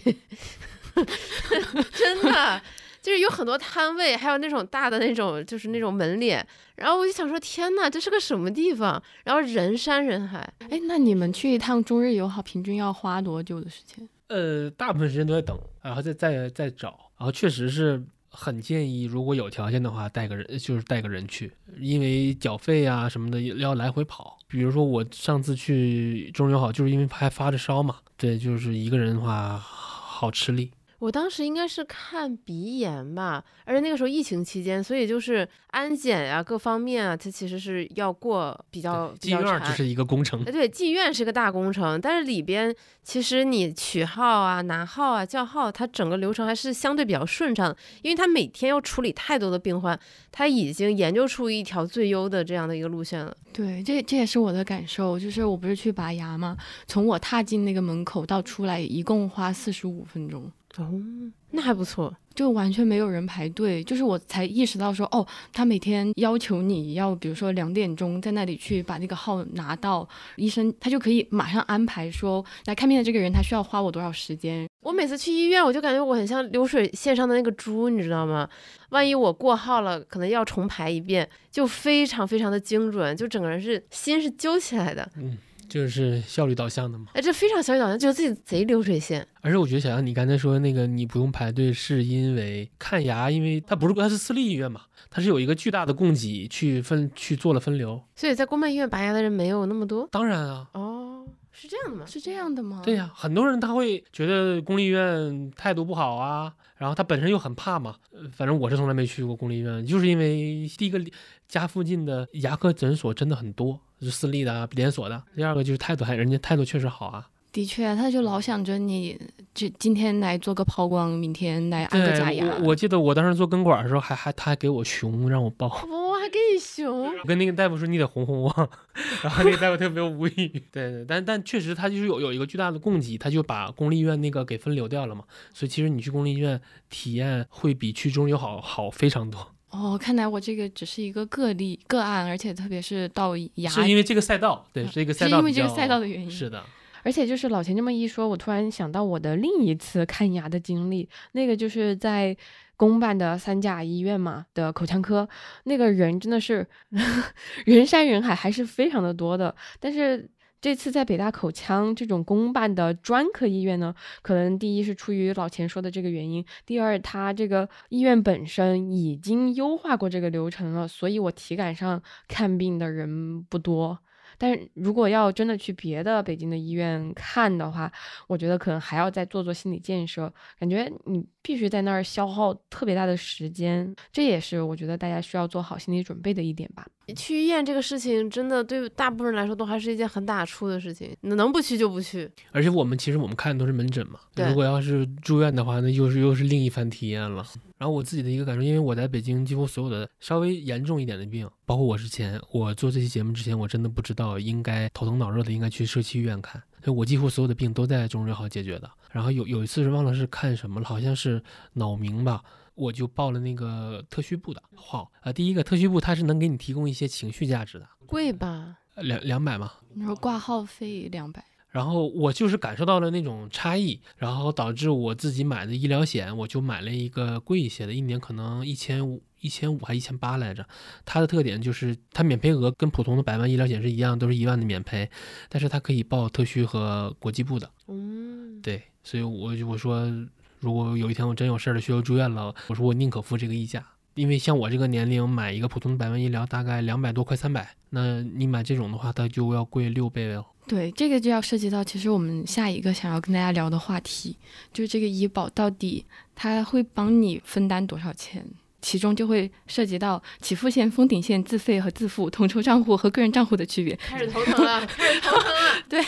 [1.94, 2.60] 真的。
[3.00, 6.46] 就是有很多摊位，还有那种大的那种，就是那种门脸。
[6.76, 9.02] 然后我就想说，天呐，这是个什么地方？
[9.24, 10.38] 然后人山人海。
[10.68, 14.06] 哎，那你们去一趟中日友好，平均要花多久的时间？
[14.30, 17.10] 呃，大部分时间都在等，然后再再再找。
[17.18, 24.38] 然后确实是很建议，如果有条件的话，带个人，就是带个人去，因为缴费啊什么的要来回跑。
[24.46, 30.70] 比如说我上次去中友好，就是因为还发着烧嘛，对，就是一个人的话好吃力。
[31.00, 39.58] 我当时应该是看鼻炎吧，而且那个时候疫情期间，所以就是安检呀、各方面啊，它其实是要过比较比进较馋。
[39.58, 49.98] 院只是一个工程哎，，对，妓院是个大工程，但是里边其实你取号啊、拿号啊、叫号，它整个流程还是相对比较顺畅的，因为它每天要处理太多的病患，
[50.30, 53.34] 它已经研究出一条最优的这样的一个路线了。
[53.54, 56.54] 对，这这也是我的感受，就是我不是去拔牙嘛，
[56.86, 60.52] 从我踏进那个门口到出来，一共花四十五分钟。
[60.78, 61.02] 哦，
[61.50, 62.14] 那还不错。
[62.32, 74.66] 就完全没有人排队，就是我才意识到说，哦，他每天要求你要，比如说两点钟在那里去把那个号拿到，医生他就可以马上安排说来看病的这个人他需要花我多少时间。
[74.82, 78.48] 我每次去医院，我就感觉我很像流水线上的那个猪，你知道吗？
[78.90, 85.06] 万一我过号了，可能要重排一遍，就非常非常的精准，就整个人是心是揪起来的。
[85.16, 85.36] 嗯，
[85.70, 87.06] 就是效率导向的嘛。
[87.14, 89.26] 哎，这非常效率导向，觉得自己贼流水线。
[89.40, 98.02] 而且我觉得小杨，你刚才说那个你不用排队，是因为看牙，因为它不是它是私立医院嘛，它是有一个巨大的供给去分去做了分流。
[98.16, 100.06] 所以在公办医院拔牙的人没有那么多。
[100.10, 102.04] 当然啊，哦，是这样的吗？
[102.04, 102.82] 是这样的吗？
[102.84, 107.94] 对呀、很多人他会觉得公立医院态度不好啊，然后他本身又很怕嘛。
[108.12, 111.00] 呃反正我是从来没去过公立医院，就是因为第一个
[111.48, 115.22] 家附近的牙科诊所真的很多，是私立的啊，连锁的。
[115.34, 117.28] 第二个就是态度还人家态度确实好啊。
[117.52, 119.20] 的确，他就老想着你，
[119.52, 122.46] 就今天来做个抛光，明天来安个，假牙。
[122.46, 125.66] 我我记得我当时做根管的时候还还他还给我熊让我抱。
[125.66, 127.06] 我还给你熊。
[127.06, 128.70] 我跟那个大夫说你得哄哄我，
[129.24, 130.62] 然后那个大夫特别无语。
[130.70, 135.24] 对对，但但确实他就是有有一个巨大的供给，他就把公立医院那个给分流掉了嘛。
[135.52, 146.30] 所以其实你去公立医院体验会比去中医好好非常多，哦，看来我这个只是一个个例个案，而且特别是到牙，是因为这个赛道，对，是一个赛道，是因为这个赛道的原因。
[146.30, 146.64] 是的，
[147.02, 152.36] 而且就是老钱这么一说，我突然想到我的另一次看牙的经历，那个就是在
[152.76, 155.28] 公办的三甲医院嘛的口腔科，
[155.64, 156.66] 那个人真的是
[157.64, 159.54] 人山人海，还是非常的多的。
[159.78, 160.28] 但是
[160.60, 173.98] 这次在北大口腔这种公办的专科医院呢，可能第一是出于老钱说的这个原因，第二他这个医院本身已经优化过这个流程了，所以我体感上看病的人不多。
[174.40, 177.92] 但是如果要真的去别的北京的医院看的话，
[178.26, 186.86] 我觉得可能还要再做做心理建设，感觉你必须在那儿消耗特别大的时间，这也是我觉得大家需要做好心理准备的一点吧。
[187.14, 191.14] 去医院这个事情，真的对大部分人来说都还是一件很打怵的事情。
[191.20, 192.30] 能不去就不去。
[192.52, 197.44] 而且我们其实我们看的都是门诊嘛，如果要是住院的话，那又是又是另一番体验了。
[197.80, 208.90] 然后我自己的一个感受，因为我在北京几乎所有的稍微严重一点的病，包括我之前我做这期节目之前，我真的不知道应该头疼脑热的应该去社区医院看，所以我几乎所有的病都在中日友好解决的。
[209.10, 212.44] 然后有有一次是忘了是看什么了，好像是脑鸣吧。
[212.74, 218.78] 我就报了那个特需部的号啊、第一个特需部它是能给你提供一些情绪价值的，贵吧？
[218.94, 230.66] 呃两两百吗，你说挂号费两百，然后我就是感受到了那种差异，然后导致我自己买的医疗险，我就买了一个贵一些的，一年可能一千五、一千五还一千八来着。
[231.04, 235.08] 它的特点就是它免赔额跟普通的百万医疗险是一样，都是一万的免赔，
[235.48, 237.70] 但是它可以报特需和国际部的。
[237.86, 240.10] 嗯，对，所以我就我说，
[240.58, 243.84] 如果有一天我真有事儿了需要住院了，我说我宁可付这个溢价。
[244.14, 250.44] 因为像我这个年龄买一个普通的百万医疗大概两百多快三百，那你买这种的话，它就要贵六倍哦。
[250.70, 254.36] 对，这个就要涉及到其实我们下一个想要跟大家聊的话题，
[254.72, 256.04] 就是这个医保到底
[256.36, 258.46] 它会帮你分担多少钱？
[258.80, 263.94] 其中就会涉及到起付线、封顶线、自费和自付、统筹账户和个人账户的区别。
[263.96, 265.82] 开始头疼了，开始头疼了。
[265.86, 266.02] 对，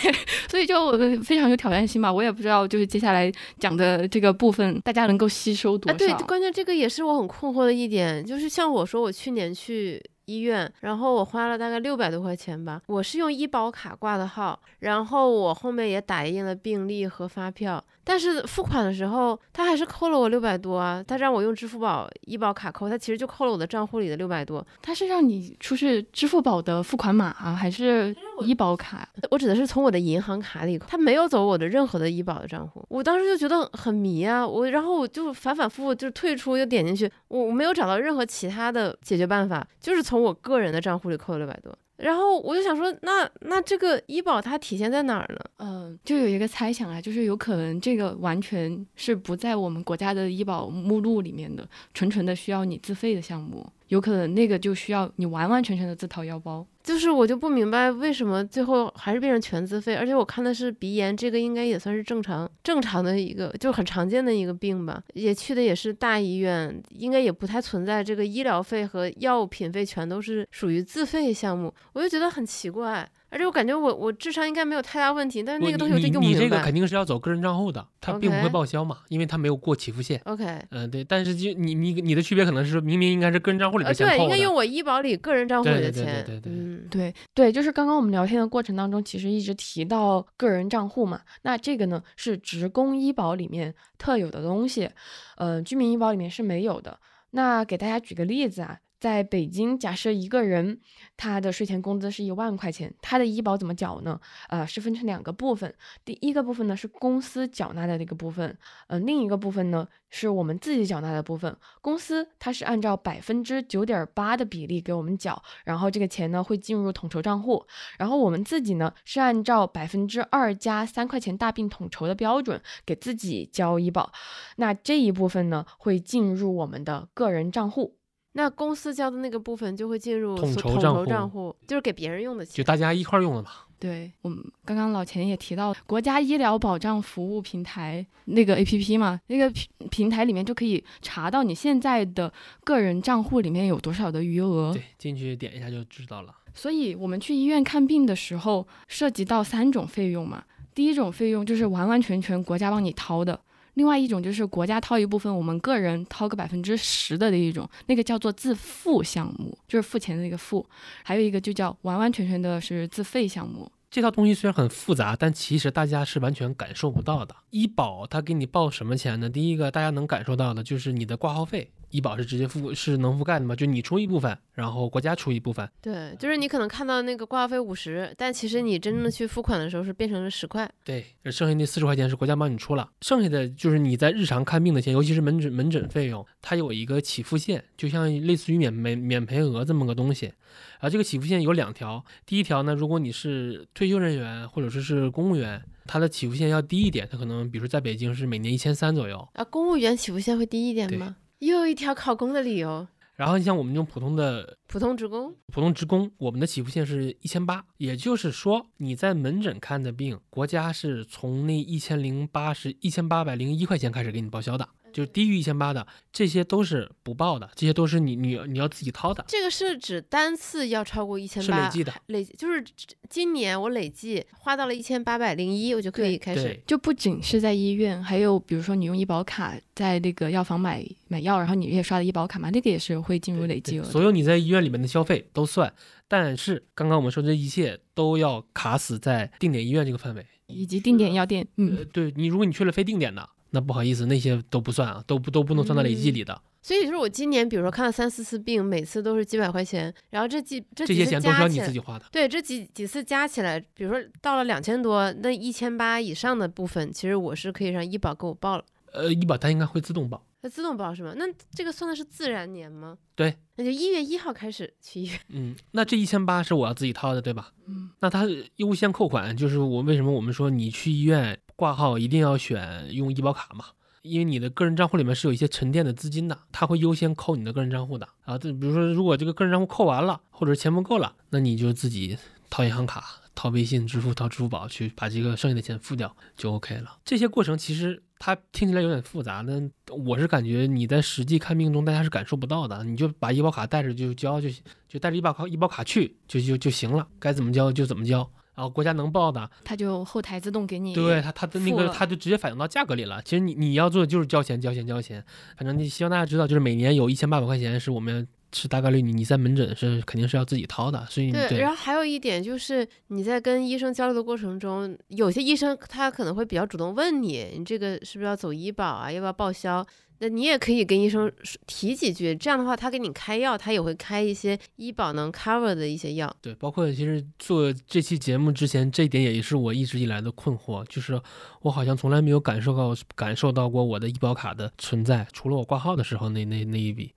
[0.48, 2.10] 所以就非常有挑战性吧。
[2.10, 5.98] 我也不知道，就是接下来讲的这个部分，大家能够吸收多啊，少？
[5.98, 29.08] 对，关键这个也是我很困惑的一点，就是像我说，我去年去医院，然后我花了大概六百多块钱吧，我是用医保卡挂的号，然后我后面也打印了病历和发票，但是付款的时候，他还是扣了我六百多啊，他让我用支付宝医保卡扣，他其实就扣了我的账户里的六百多，他是让你出示支付宝的付款码啊，还是医保卡？
[29.30, 41.72] 我指的是从我的银行卡里扣，他没有走我的任何的医保的账户，我当时就觉得很迷啊，我然后我就反反复复就退出又点进去，我我没有找到任何其他的解决办法，就是从我个人的账户里扣了六百多。
[42.02, 45.40] 然后我就想说，那那这个医保它体现在哪儿呢？
[45.58, 56.66] 嗯，就有一个猜想啊，就是有可能这个完全是不在我们国家的医保目录里面的，纯纯的需要你自费的项目，有可能那个就需要你完完全全的自掏腰包。
[56.82, 73.06] 就是我就不明白为什么最后还是变成全自费，而且我看的是鼻炎，这个应该也算是正常正常的一个，就很常见的一个病吧，也去的也是大医院，应该也不太存在这个医疗费和药品费全都是属于自费项目，我就觉得很奇怪。
[73.32, 76.44] 而且我感觉我我智商应该没有太大问题，但是那个东西我就用不明白。
[76.44, 80.20] 你这个肯定是要走个人账户的，它并不会报销嘛，因为它没有过起付线。
[80.26, 86.24] OK，嗯、对，但是就你你你的区别可能是明明应该是个人账户里呃，对，边先扣的，应该用我医保里个人账户里的对对对钱。
[86.26, 94.90] 对对对嗯，对，对，就是刚刚我们聊天的过程当中，其实一直提到个人账户嘛，那这个呢是职工医保里面特有的东西，
[95.38, 96.98] 呃，居民医保里面是没有的。
[97.30, 100.80] 那给大家举个例子啊，在北京，假设一个人
[101.16, 104.20] 他的税前工资是一万块钱，他的医保怎么缴呢？
[104.48, 111.56] 呃，是分成两个部分，第一个部分呢是公司缴纳的那个部分，呃，另一个部分呢是我们自己缴纳的部分。
[111.80, 117.66] 公司它是按照百分之九点八的比例给我们缴，然后这个钱呢会进入统筹账户，
[117.98, 124.12] 然后我们自己呢是按照百分之二加三块钱大病统筹的标准给自己交医保，
[124.58, 127.96] 那这一部分呢会进入我们的个人账户。
[128.32, 132.64] 那公司交的那个部分就会进入统筹账户账户，就是给别人用的钱就。
[132.64, 133.50] 大家一块儿用的嘛。
[133.78, 144.72] 对我们刚刚老钱也提到国家医疗保障服务平台那个 A P P 嘛，那个平平台里面就可以查到你现在的个人账户里面有多少的余额。
[144.72, 146.32] 对，进去点一下就知道了。
[146.54, 150.44] 所以我们去医院看病的时候，涉及到三种费用嘛。
[150.74, 153.40] 第一种费用就是完完全全国家帮你掏的，
[153.74, 160.66] 另外一种就是国家掏一部分，我们个人掏个百分之十的那一种，那个叫做自付项目，就是付钱的那个付。
[161.02, 163.70] 还有一个就叫完完全全的是自费项目。
[163.90, 167.36] 这套东西虽然很复杂，但其实大家是完全感受不到的。
[167.50, 169.28] 医保它给你报什么钱呢？
[169.28, 173.54] 第一个大家能感受到的就是你的挂号费，医保是直接覆是能覆盖的嘛？
[173.54, 175.68] 就你出一部分，然后国家出一部分。
[175.80, 180.68] 对，就是你可能看到那个挂号费五十，但其实你真正的去付款的时候是变成了十块。
[180.84, 190.32] 对，剩下那四十块钱是国家帮你出了，剩下的就是你在日常看病的钱，尤其是门诊门诊费用，它有一个起付线，就像类似于免免免赔额这么个东西。
[190.80, 199.28] 然后这个起付线有两条，第一条呢，如果你是退休人员或者说是公务员，它的起付线要低一点，它可能比如说在北京是每年一千三左右。
[199.34, 201.16] 啊，公务员起付线会低一点吗？
[201.42, 202.86] 又有一条考公的理由。
[203.16, 221.92] 然后你像我们这种普通的普通职工普通职工，我们的起付线是一千八，也就是说你在门诊看的病，国家是从那一千零八十一千八百零一块钱开始给你报销的，就是低于一千八的，这些都是不报的，这些都是你你你要自己掏的，这个是指单次要超过一千八，是累计的。
[222.06, 222.64] 累计就是
[223.08, 226.60] 今年我累计花到了一千八百零一，我就可以开始。
[226.66, 233.84] 就不仅是在医院，还有比如说你用医保卡在那个药房买买药，然后你也刷的医保卡嘛，那个也是会进入累计额。
[233.84, 235.72] 所有你在医院里面的消费都算，
[236.06, 240.26] 但是刚刚我们说这一切都要卡死在定点医院这个范围。
[240.48, 246.42] 以及定点药店，呃嗯，，对你，如果你去了非定点的，那不好意思，那些都不算啊，都不都不能算到累计里的。
[246.60, 252.04] 所以就是我今年比如说看了三四次病，每次都是几百块钱，然后这几这这些钱都是要你自己花的。
[252.12, 258.64] 对，这几几次加起来，比如说到了两千多，那一千八以上的部分，其实我是可以让医保给我报了。
[258.92, 260.24] 呃，医保它应该会自动报。
[260.42, 261.14] 那自动报是吗？
[261.16, 261.24] 那
[261.54, 262.98] 这个算的是自然年吗？
[263.14, 265.20] 对，那就一月一号开始去医院。
[265.30, 267.52] 嗯，那这一千八是我要自己掏的，对吧？
[267.66, 268.26] 嗯，那它
[268.56, 273.66] 优先扣款，就是我为什么我们说你去医院挂号一定要选用医保卡嘛？
[274.02, 278.36] 因为你的个人账户里面是有一些沉淀的资金的，它会优先扣你的个人账户的啊。
[278.36, 282.18] 这比如说，如果这个个人账户扣完了，或者钱不够了，那你就自己
[282.50, 283.04] 掏银行卡、
[283.36, 286.98] 掏微信支付、掏支付宝去把这个剩下的钱付掉就 OK 了。
[287.04, 289.68] 这些过程其实它听起来有点复杂，但
[290.06, 294.48] 我是感觉你在实际看病中大家是感受不到的，你就把医保卡带着就交就
[294.86, 298.18] 就带着医保卡医保卡去就就就行了，该怎么交就怎么交。
[298.54, 300.94] 然后国家能报的，它就后台自动给你。
[300.94, 303.20] 对它，它的那个，付了它就直接反映到价格里了。
[303.22, 305.24] 其实你你要做的就是交钱，交钱，交钱。
[305.56, 319.86] 反正你希望大家知道，就是每年有一千八百块钱是我们是大概率你你在门诊是肯定是要自己掏的，所以对，然后还有一点就是你在跟医生交流的过程中，有些医生他可能会比较主动问你，你这个是不是要走医保啊，要不要报销？
[320.18, 326.32] 那你也可以跟医生说提几句，这样的话他给你开药，他也会开一些医保能 cover 的一些药。
[326.40, 331.20] 对，包括其实做这期节目之前，这一点也是我一直以来的困惑，就是
[331.62, 337.12] 我好像从来没有感受到感受到过我的医保卡的存在，除了我挂号的时候那那那一笔。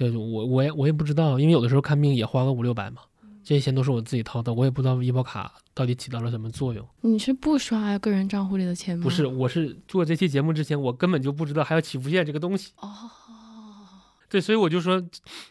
[0.00, 3.02] 对我我也我也不知道，因为有的时候看病也花个五六百嘛，
[3.44, 6.82] 这些钱都是我自己掏的，我也不知道医保卡到底起到了什么作用。
[7.02, 9.04] 你是不刷个人账户里的钱吗？
[9.04, 12.72] 不是，我是做这期节目之前，我根本就不知道还有起付线这个东西。
[12.78, 12.88] 哦，
[14.30, 15.02] 对，所以我就说，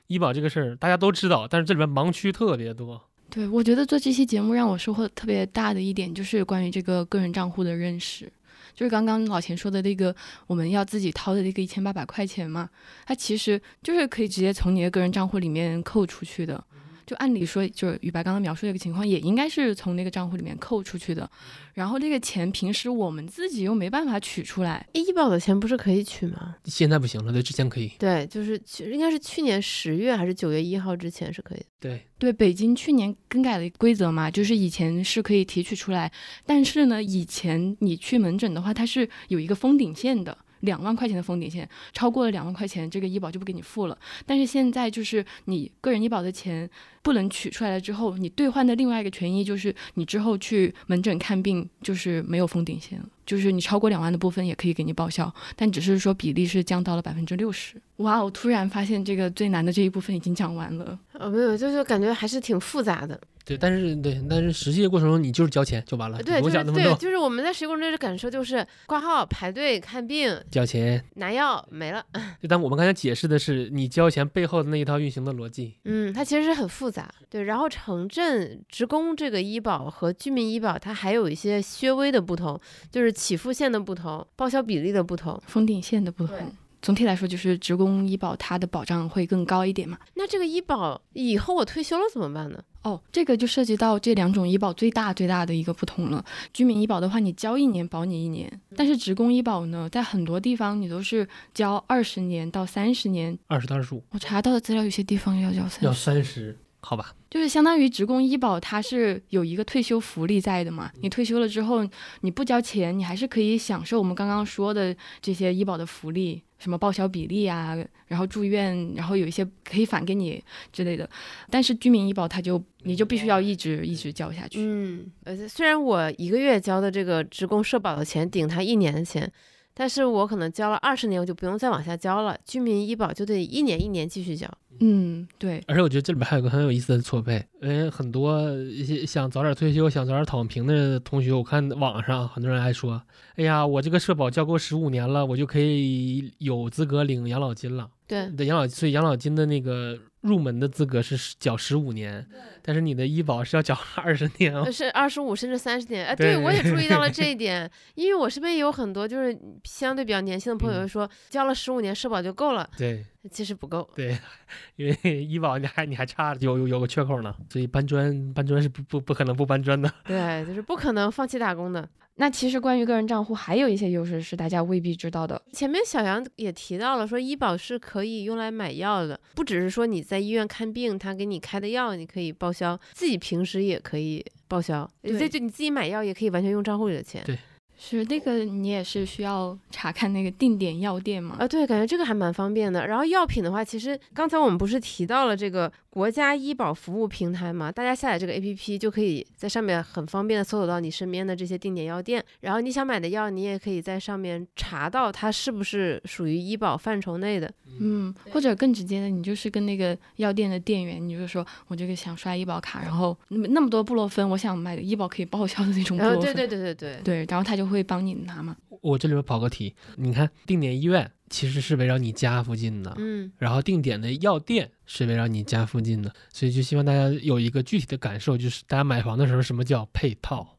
[0.08, 3.00] 医保这个事儿大家都知道，但是这里面盲区特别多。
[3.30, 8.34] 对，我觉得做这期节目让我收获特别大的一点就是关于这个个人账户的认识。
[8.80, 10.16] 就是刚刚老钱说的那个，
[10.48, 12.70] 我们要自己掏的那个一千八百块钱嘛，
[13.06, 16.64] 它其实就是可以直接从你的个人账户里面扣出去的。
[17.10, 21.28] 就按理说，就是宇白刚刚描述这个情况，也应该是从那个账户里面扣出去的。
[21.74, 26.58] 然后这个钱平时我们自己又没办法取出来，医保的钱不是可以取吗？
[26.66, 27.92] 现在不行了，对，之前可以。
[27.98, 31.66] 对，就是去应该是去年十月还是九月一号之前是可以的。
[31.80, 36.12] 对，对，北京去年更改了规则嘛，就是以前是可以提取出来，
[36.46, 40.38] 但是呢，以前你去门诊的话，它是有一个封顶线的。
[40.62, 43.98] 两万块钱的封顶线，超过了两万块钱，这个医保就不给你付了。
[44.26, 46.70] 但是现在就是你个人医保的钱
[47.02, 57.82] 不能取出来了之后，你兑换的另外一个权益就是你之后去门诊看病就是没有封顶线了，就是你超过两万的部分也可以给你报销，但只是说比例是降到了百分之六十。
[57.98, 60.98] 哇，我突然发现这个最难的这一部分已经讲完了。
[61.14, 63.20] 呃，没有，就是感觉还是挺复杂的。
[63.46, 71.04] 对，但是对，但是实际的过程中你就是交钱就完了，对，不就是对，用想那么多， 就是我们在实际过程中的感受就是挂号、排队看病、交钱。
[71.16, 72.06] 拿药没了。
[72.40, 75.74] 就但我们刚才解释的是你交钱背后的那一套运行的逻辑。
[75.86, 77.10] 嗯，它其实是很复杂。
[77.30, 82.60] 对，然后城镇职工这个医保和居民医保，它还有一些略微的不同，
[82.92, 85.42] 就是起付线的不同，报销比例的不同。
[85.46, 86.38] 封顶线的不同。
[86.82, 89.98] 总体来说，就是职工医保它的保障会更高一点嘛。
[90.14, 92.64] 那这个医保以后我退休了怎么办呢？
[92.84, 96.24] 哦，这个就涉及到这两种医保最大最大的一个不同了。
[96.54, 103.38] 居民医保的话，你交一年保你一年，但是职工医保呢，在很多地方你都是交二十年到三十年。
[103.48, 107.14] 二十到二十五，我查到的资料，有些地方要交三要，三十，好吧？
[107.30, 110.92] 就是相当于职工医保它是有一个退休福利在的嘛。
[111.02, 111.88] 你退休了之后，
[112.22, 117.78] 你不交钱，你还是可以享受我们刚刚说的这些医保的福利，什么报销比例啊，
[118.08, 121.08] 然后住院，然后有一些可以返给你之类的。
[121.50, 124.60] 但是居民医保它就你就必须要一直一直交下去。
[124.62, 129.32] 嗯，而且，虽然我一个月交的这个职工社保的钱顶他一年的钱，
[129.74, 132.36] 但是我可能交了二十年，我就不用再往下交了。
[132.46, 134.50] 居民医保就得一年一年继续交。
[134.80, 143.02] 嗯，对，而且我觉得这里边还有个很有意思的错配，因为很多一些想早点退休、想早点躺平的同学，我看网上很多人还说
[143.36, 152.26] ：“哎呀，我这个社保交够十五年了，我就可以有资格领养老金了。”对，的养老，所以养老金的那个入门的资格是缴十五年，
[152.64, 154.72] 但是你的医保是要缴二十年哦呃。
[154.72, 156.04] 是二十五甚至三十年。
[156.08, 163.90] 哎，对对我也注意到了这一点， 因为我身边也有很多就是相对比较年轻的朋友嗯说，交了十五年社保就够了，对其实不够。
[163.96, 164.18] 对，
[164.78, 169.92] 因为医保你还你还差有有有个缺口呢，所以搬砖搬砖是不不不可能不搬砖的。
[170.06, 171.88] 对，就是不可能放弃打工的。
[172.16, 175.42] 那其实关于个人账户还有一些优势是大家未必知道的。
[175.54, 184.90] 前面小杨也提到了，说医保是可以用来买药的，不只是说你在医院看病，他给你开的药你可以报销，自己平时也可以报销。
[185.02, 187.24] 对这就你自己买药也可以完全用账户里的钱。
[187.26, 187.40] 对
[187.82, 191.38] 是那个你也是需要查看那个定点药店吗。
[191.40, 192.86] 啊，对，感觉这个还蛮方便的。
[192.86, 197.72] 然后药品的话，其实刚才我们不是提到了这个国家医保服务平台嘛？
[197.72, 207.50] 大家下载这个 APP 就可以在上面很方便的搜索到你身边的这些定点药店，然后你想买的药，你也可以在上面查到它是不是属于医保范畴内的。
[207.80, 216.36] 嗯，或者更直接的，你就是跟那个药店的店员，你就说我这个想刷医保卡，然后那么那么多布洛芬，我想买的医保可以报销的那种布然后洛芬。
[216.36, 217.02] 对对对对对。
[217.04, 218.58] 对然后他就会帮你拿吗。
[218.82, 230.58] 我这里边跑个题，你看定点医院其实是围绕你家附近的，嗯，然后定点的药店是围绕你家附近的，所以就希望大家有一个具体的感受，就是大家买房的时候什么叫配套，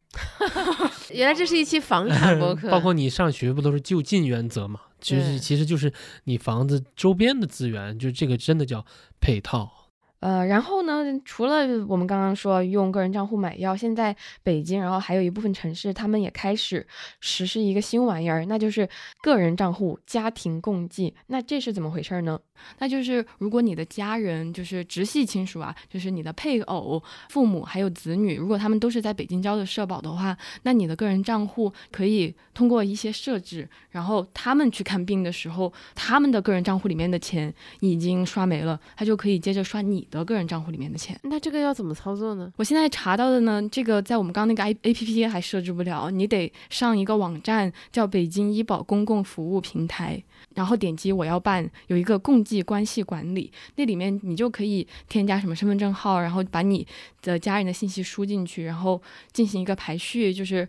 [1.13, 4.81] 原来这是一期房产 博客，包括你上学不都是就近原则嘛？
[5.01, 5.91] 其对实其实就是
[6.25, 8.85] 你房子周边的资源，就这个真的叫
[9.19, 9.80] 配套。
[10.21, 16.87] 呃，然后呢，除了我们刚刚说用个人账户买药，现在北京，然后还有一部分城市，他们也开始
[17.21, 18.89] 实施一个新玩意儿，那就是
[19.23, 21.15] 个人账户家庭共济。
[21.29, 22.39] 那这是怎么回事呢？
[22.79, 41.19] 那就是如果你的家人就是直系亲属啊，就是你的配偶、父母还有子女，如果他们都是在北京交的社保的话，那你的个人账户可以通过一些设置，然后他们去看病的时候，他们的个人账户里面的钱已经刷没了，他就可以接着刷你的个人账户里面的钱。
[41.23, 42.53] 那这个要怎么操作呢？
[42.57, 50.23] 我现在查到的呢，这个在我们刚刚那个 A A P P 还设置不了，你得上一个网站叫北京医保公共服务平台，
[50.55, 56.87] 然后点击我要办，有一个共济关系管理，那里面你就可以添加什么身份证号，然后把你
[57.23, 59.01] 的家人的信息输进去，然后
[59.33, 60.69] 进行一个排序，就是。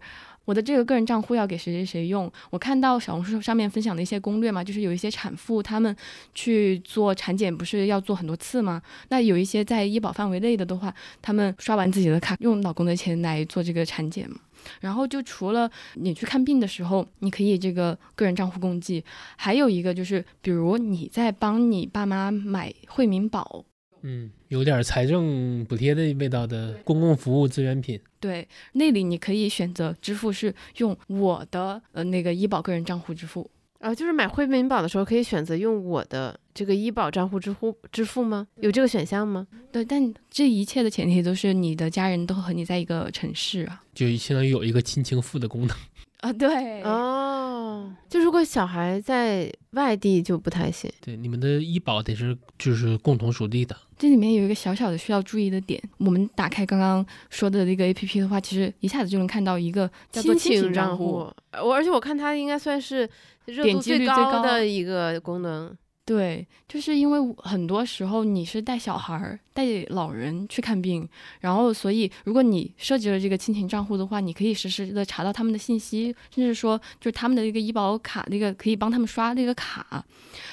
[0.51, 2.29] 我的这个个人账户要给谁谁谁用？
[2.49, 5.95] 我看到小红书上面分享的一些攻略嘛，就是有一些产妇她们
[6.35, 8.81] 去做产检，不是要做很多次吗？
[9.07, 14.41] 那有一些在医保范围内的的话，他们刷完自己的卡，用老公的钱来做这个产检嘛。
[14.81, 19.01] 然后就除了你去看病的时候，你可以这个个人账户共济，
[19.37, 23.63] 还有一个就是，比如你在帮你爸妈买惠民保，
[24.03, 27.99] 嗯，有点财政补贴的味道的公共服务资源品。
[28.19, 33.49] 对，那里你可以选择支付是用我的呃那个医保个人账户支付。
[33.79, 38.47] 啊，就是买惠民保的时候可以选择用我的这个医保账户支付支付吗？
[38.57, 39.47] 有这个选项吗？
[39.71, 43.83] 对，但这一切的前提都是你的家人都和你在一个城市啊。
[43.95, 45.75] 就相当于有一个亲情付的功能。
[46.21, 50.91] 啊，对，哦，就如果小孩在外地就不太行。
[51.01, 53.75] 对，你们的医保得是就是共同属地的。
[53.97, 61.27] 这里面有一个小小的需要注意的点，我们打开刚刚说的那个 A P P 的话，其实一下子就能看到一个叫做亲情账户。
[61.51, 63.09] 呃我而且我看它应该算是
[63.45, 65.75] 热度点击率最高高的一个功能。
[66.03, 71.07] 对，就是因为很多时候你是带小孩儿、带老人去看病，
[71.39, 80.03] 然后所以如果你设置了这个亲情账户的话，你可以实时的查到他们的信息，甚至说就是他们的一个医保卡，那个可以帮他们刷那个卡。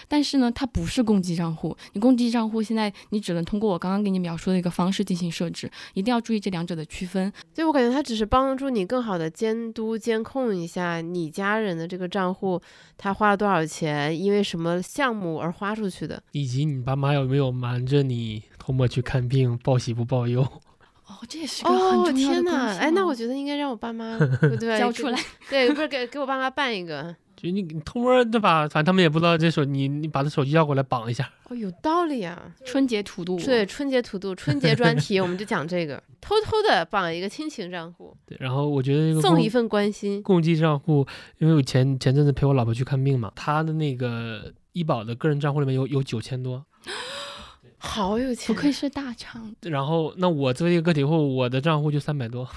[0.07, 7.33] 但是呢，它不是共济账户，你共济账户现在你只能通过我刚刚给你描述的一个方式进行设置，一定要注意这两者的区分。
[7.55, 12.61] 所以我感觉它只是帮助你更好的监督、监控一下你家人的这个账户，
[12.99, 16.23] 他花了多少钱，因为什么项目花出去的。
[16.33, 20.43] 以及你爸妈有没有瞒着你偷摸去看病，报喜不报忧？
[20.43, 24.19] 哦，这也是个很哦重要的功天呐，哎，那我觉得应该让我爸妈
[24.61, 25.19] 对交出来。
[25.49, 27.15] 对，不是给给我爸妈办一个。
[27.35, 28.63] 就你你偷摸对吧？
[28.63, 31.31] 反正他们也不知道这手，你你把他手机要过来绑一下。
[31.45, 32.53] 哦，有道理啊。
[32.67, 40.21] 春节土度，对，春节土度，春节专题我们就讲这个， 偷偷的绑一个亲情账户，对，然后我觉得这个送一份关心。
[40.25, 41.07] 共济账户，
[41.39, 46.65] 因为我前前阵子陪我老婆去看病嘛，她的那个医保的个人账户里面有有九千多，
[47.79, 49.55] 好有钱，不愧是大厂。
[49.63, 52.49] 然后那我作为一个个体户，我的账户就三百多，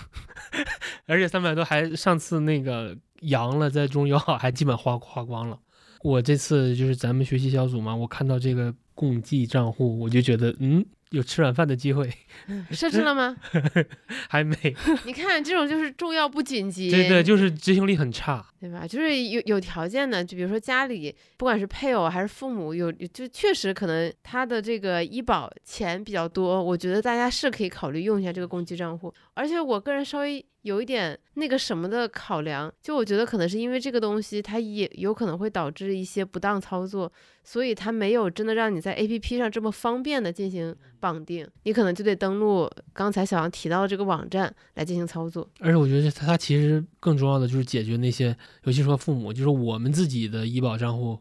[1.05, 5.59] 而且三百多还上次那个阳了，在中药还基本花花光了。
[6.03, 12.09] 我这次就是咱们学习小组嘛，我看到这个共济账户，我就觉得嗯，有吃软饭的机会，
[12.71, 13.37] 设置了吗？
[14.27, 14.55] 还没，
[15.05, 18.45] 你看这种就是重要不紧急，对对，就是执行力很差。
[18.59, 18.85] 对吧？
[18.85, 29.11] 就是有有条件的，就比如说家里不管是配偶还是父母，有就确实可能他的这个医保钱比较多，我觉得大家是可以考虑用一下这个公积账户。
[29.33, 37.11] 而且我个人稍微有一点那个什么的考量，就我觉得可能是因为这个东西它也有可能会导致一些不当操作，
[37.43, 45.49] 所以它没有真的让你在 APP 上这么方便的进行绑定，你可能就得登录刚才小杨提到的这个网站来进行操作。
[45.59, 51.17] 而且我觉得它它其实更重要的就是解决那些，尤其说父母，就是我们自己的医保账户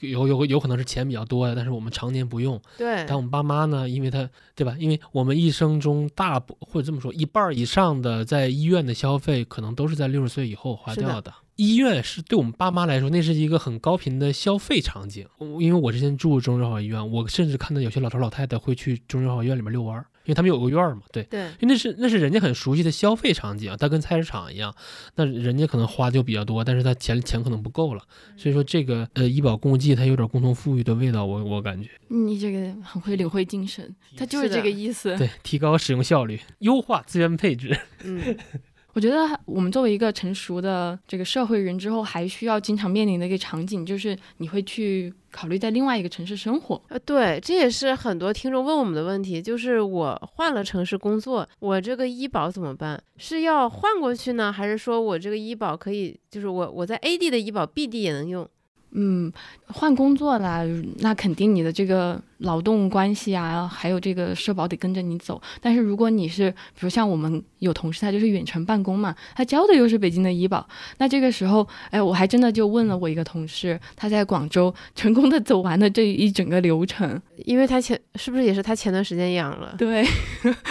[0.00, 2.60] 有有有可能是钱比较多的，但是我们常年不用。
[2.76, 4.76] 对但我们爸妈呢，因为他对吧？
[4.78, 11.32] 因为我们一生中大部或者这么说，一半儿以上的在医院的消费，可能都是在六十岁以后花掉的。
[11.56, 15.26] 医院是对我们爸妈来说，那是一个很高频的消费场景。
[15.58, 21.22] 因为我之前住中日好医院，我甚至看到有些老头老太太会去中日好医院里面遛弯儿，因为他们有个院儿嘛，对。
[21.24, 24.74] 对，因为那是那是人家很熟悉的消费场景，它跟菜市场一样，
[25.14, 28.02] 那人家可能花就比较多，但是他钱钱可能不够了，
[28.36, 35.16] 所以说这个呃医保共济它有点共同富裕的味道，我我感觉，你这个很会领会精神，它就是这个意思。
[35.16, 37.78] 对，提高使用效率，优化资源配置。
[38.04, 38.36] 嗯。
[38.96, 46.80] 我觉得我们作为一个成熟的这个社会人之后，还需要经常面临的一个场景，就是你会去考虑在另外一个城市生活。
[46.88, 52.98] 呃，对，这也是很多听众问我们的问题，就是我换了城市工作，我这个医保怎么办？
[53.18, 58.48] 是要换过去呢，还是说我这个医保可以，就是我我在 A 地的医保 B 地也能用？
[58.92, 59.30] 嗯，
[59.66, 60.64] 换工作啦，
[61.00, 65.40] 那肯定你的这个劳动关系啊，还有这个社保得跟着你走。
[65.60, 70.66] 但是如果你是，比如像我们有同事，他就是远程办公嘛，他交的又是北京的医保，
[70.98, 79.74] 那这个时候，哎，我还真的就问了我一个同事，他在广州成功的走完了这一整个流程，因为他前是不是也是他前段时间养了？
[79.78, 80.06] 对，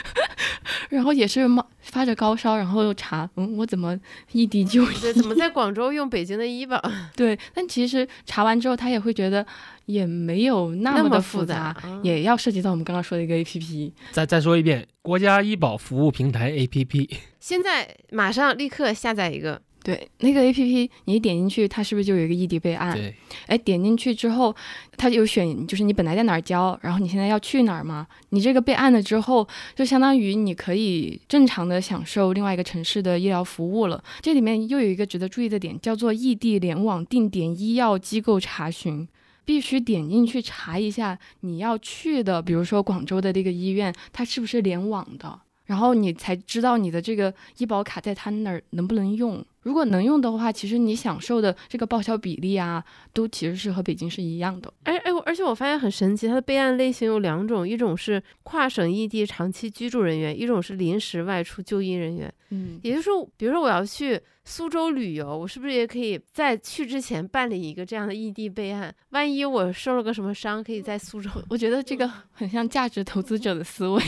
[0.89, 3.97] 然后也是冒发着高烧，然后又查，嗯，我怎么
[4.31, 4.95] 异地就医？
[5.13, 6.81] 怎么在广州用北京的医保？
[7.15, 9.45] 对，但其实查完之后，他也会觉得
[9.85, 13.93] 也没有那那么么的复杂杂，嗯也要涉及到我们刚刚说的一个 A P P。
[14.11, 17.09] 再再说一遍，国家医保服务平台 APP，
[17.39, 22.93] 现在马上立刻下载一个，对，那个 A P P 你点进去，它是不是就有一个异地备案？
[22.95, 23.13] 对，
[23.45, 24.55] 哎，点进去之后，
[24.97, 28.07] 它有选，就是你本来在哪儿交，然后你现在要去哪儿嘛？
[28.29, 34.03] 你这个备案了之后，就相当于你可以正常的享受另外一个城市的医疗服务了。
[34.21, 39.07] 这里面又有一个值得注意的点，叫做异地联网定点医药机构查询。
[39.45, 49.45] 必须点进去查一下你要去的，比如说广州的这个医院，它是不是联网的，然后你才知道你的这个医保卡在它那儿能不能用。
[49.65, 54.71] 如果能用的话，其实你享受的这个报销比例啊，都其实是和北京是一样的。
[54.83, 62.31] 而哎，我而且我发现很神奇，它的备案类型有两种，一种是跨省异地长期居住人员，一种是临时外出就医人员。
[62.51, 68.93] 嗯，也就是说，比如说我要去苏州旅游，我是不是也可以在去之前办理一个这样的异地备案？
[69.09, 71.27] 万一我受了个什么伤，可以在苏州。
[71.49, 73.99] 我觉得这个 很像价值投资者的思维，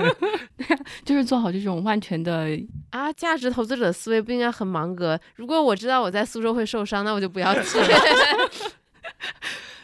[1.02, 2.46] 就是做好这种万全的。
[2.90, 5.18] 啊，价值投资者思维不应该很芒格？
[5.36, 7.78] 如果我知道我在苏州会受伤，那我就不要去。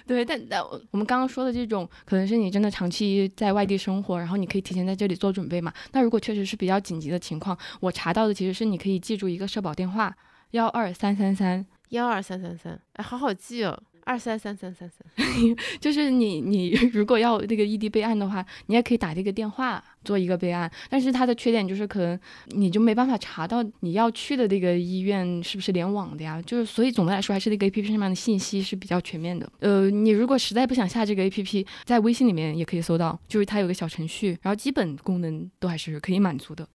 [0.06, 5.72] 对，但但我们刚刚说的这种，可能是你真的长期在外地生活，然后你可以提前在这里做准备嘛。
[5.92, 10.14] 那如果确实是比较紧急的情况，我查到的其实是你可以记住一个社保电话
[10.50, 15.04] 幺二三三三，幺二三三三，哎，好好记哦，二三三三三三。
[15.80, 29.50] 就是你你 如果要那个异地备案的话，你也可以打这个电话做一个备案，但是它的缺点就是可能你就没办法查到你要去的这个医院是不是联网的呀，就是所以总的来说还是那个 A P P 上面的信息是比较全面的。
[29.60, 36.68] 呃，你如果实在不想下这个 A P P，在微信里面也可以搜到，就是它有个小程序，然后基本功能都还是可以满足的。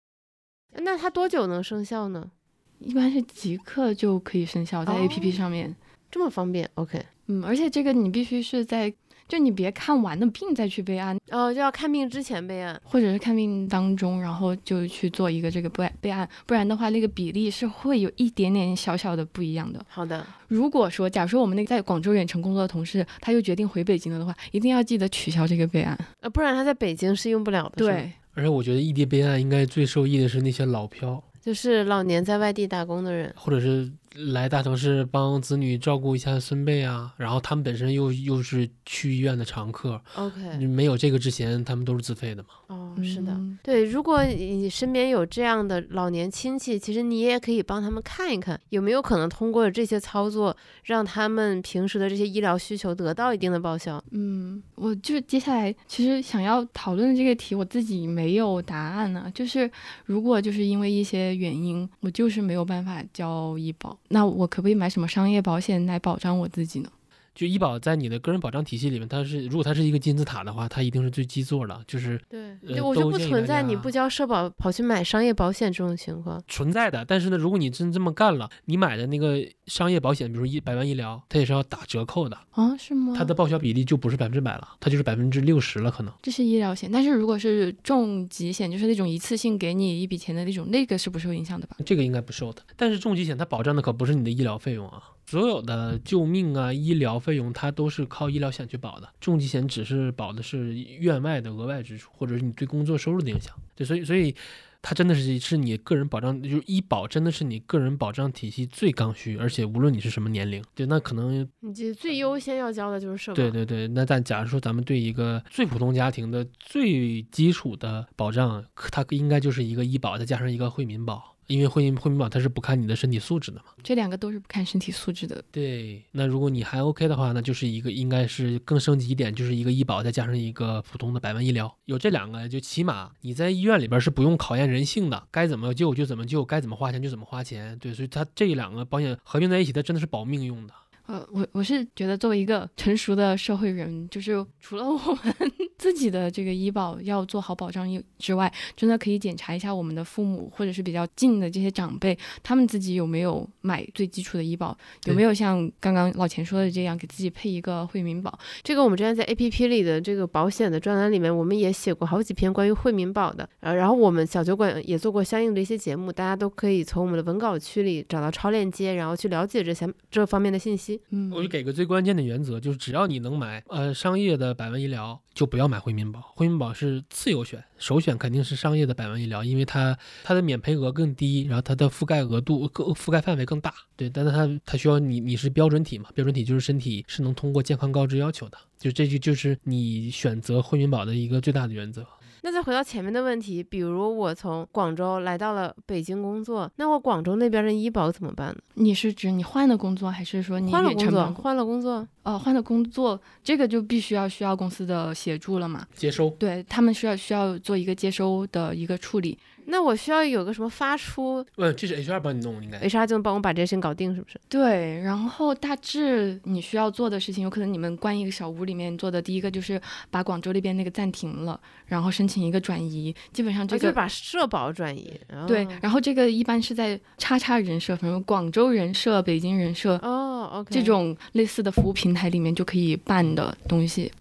[0.80, 2.32] 那它多久能生效呢？
[2.80, 5.75] 一般是即刻就可以生效在 A P P 哦上面。
[6.10, 7.03] 这么方便？OK。
[7.28, 8.93] 嗯，而且这个你必须是在，
[9.28, 12.80] 就你别看完了病再去备案，哦，就要看病之前备案。
[12.86, 19.86] 或者是看病当中，然后就去做一个这个备备案，不然的话，那个比例是会有一点点小小的不一样的。
[19.89, 25.97] 好的，如果说，假如说我们那个在广州远程工作的同事，他又决定回北京了的话，一定要记得取消这个备案。
[26.22, 27.86] 呃，不然他在北京是用不了的。
[27.86, 33.34] 对，而且我觉得异地备案应该最受益的是那些老漂，就是老年在外地打工的人。
[33.36, 33.91] 或者是
[34.32, 42.49] 来大城市帮子女照顾一下孙辈啊，然后他们本身又又是去医院的常客，OK，没有这个之前他们都是自费的嘛。
[42.68, 43.32] 哦，是的。
[43.32, 54.03] 嗯对，如果你身边有这样的老年亲戚，其实你也可以帮他们看一看，有没有可能通过这些操作，让他们平时的这些医疗需求得到一定的报销。
[54.11, 59.32] 嗯，我就是接下来其实想要讨论的这个题，我自己没有答案呢。
[59.34, 59.70] 就是
[60.05, 66.89] 如果就是因为一些原因，我就是没有办法交医保，那我可不可以买什么商业保险来保障我自己呢？
[67.38, 76.42] 就医保在你的个人保障体系里面，它是如果它是一个金字塔的话，它一定是最基座的，就是对，呃我就不存在你不交社保跑去买商业保险这种情况。
[76.48, 77.06] 存在的。
[77.06, 83.14] 但是呢，如果你真这么干了，你买的那个商业保险，比如一百万医疗，它也是要打折扣的，啊，是吗？
[83.16, 86.12] 它的报销比例就不是百分之百了，它就是百分之六十了，可能。
[86.24, 91.76] 这是医疗险，但是如果是重疾险，就是那种一次性给你一笔钱的那种，那个是不受影响的吧？
[91.86, 92.64] 这个应该不受的。
[92.76, 103.53] 但是重疾险它保障的可不是你的医疗费用啊，所有的救命啊、医疗费用它都是靠医疗险去保的，重疾险只是保的是院外的额外支出，或者是你对工作收入的影响。
[103.75, 104.34] 对，所以所以
[104.82, 113.36] 它真的是是你个人保障，就是医保真的是你个人保障体系最刚需，而且无论你是什么年龄，对，那可能你这最优先要交的就是社保。
[113.36, 121.34] 对对对，那但假如说咱们对一个最普通家庭的最基础的保障，它应该就是一个医保，再加上一个惠民保。
[121.48, 123.66] 因为惠民惠民保它是不看你的身体素质的嘛。
[123.84, 125.43] 这两个都是不看身体素质的。
[125.52, 137.78] 对，那如果你还 OK 的话，那就是一个应该是更升级一点，就是一个医保再加上一个普通的百万医疗，有这两个就起码你在医院里边是不用考验人性的，该怎么救就怎么救，该怎么花钱就怎么花钱。
[137.80, 140.74] 对，所以它这两个保险合并在一起，它真的是保命用的。
[141.08, 145.34] 呃，我我是觉得作为一个成熟的社会人，就是除了我们
[145.80, 147.88] 自己的这个医保要做好保障
[148.20, 158.38] 之外，真的可以检查一下我们的父母或者是比较近的这些长辈，他们自己有没有买最基础的医保，有没有像刚刚老钱说的这样给自己配一个惠民保。
[158.62, 170.97] 这个我们之前在 A P P 里的这个保险的专栏里面，我们也写过好几篇关于惠民保的，呃，然后我们小酒馆也做过相应的一些节目，大家都可以从我们的文稿区里找到超链接，然后去了解这些这方面的信息。
[171.10, 176.22] 嗯，我就给个最关键的原则，就是只要你能买呃商业的百万医疗，就不要买惠民保。
[176.36, 183.74] 惠民保是次优选，首选肯定是商业的百万医疗，因为它它的免赔额更低，然后它的覆盖额度更覆盖范围更大。
[183.95, 186.10] 对，但是它它需要你你是标准体嘛？
[186.14, 192.06] 标准体就是身体是能通过健康告知要求的，就这就就是你选择惠民保的一个最大的原则。
[192.42, 198.56] 那再回到前面的问题，比如我从广州来到了北京工作，那我广州那边的医保怎么办呢？
[198.76, 201.34] 你是指你换了工作，还是说你换了工作？
[201.34, 205.86] 换了工作，哦，换了工作，这个就必须要需要公司的协助了嘛？
[205.96, 209.38] 接收对他们需要需要做一个接收的一个处理。
[209.70, 214.39] 那我需要有个什么发出嗯，这是 HR 帮你弄，应该 HR 就能帮我把这些事情搞定，是不是？
[214.47, 223.80] 对，然后大致你需要做的事情，有可能你们关一个小屋里面做的第一个就是把广州那边那个暂停了，然后申请一个转移，基本上这个。
[223.80, 225.13] 啊就是把社保转移。
[225.47, 234.11] 对哦，然后这个一般是在叉叉人社，比如广州人社、北京人社哦，OK，这种类似的服务平台里面就可以办的东西。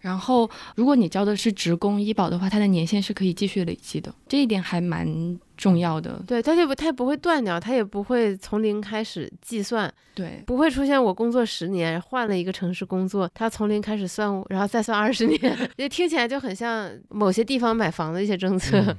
[0.00, 6.22] 然后，如果你交的是职工医保的话，它的年限是可以继续累积的，这一点还蛮重要的。
[6.26, 15.38] 对，它就不，它也不会断掉，它也不会从零开始计算，对，不会出现我工作十年换了一个城市工作，它从零开始算我，然后再算二十年，
[15.76, 18.78] 就听起来就很像某些地方买房的一些政策。
[18.78, 18.96] 嗯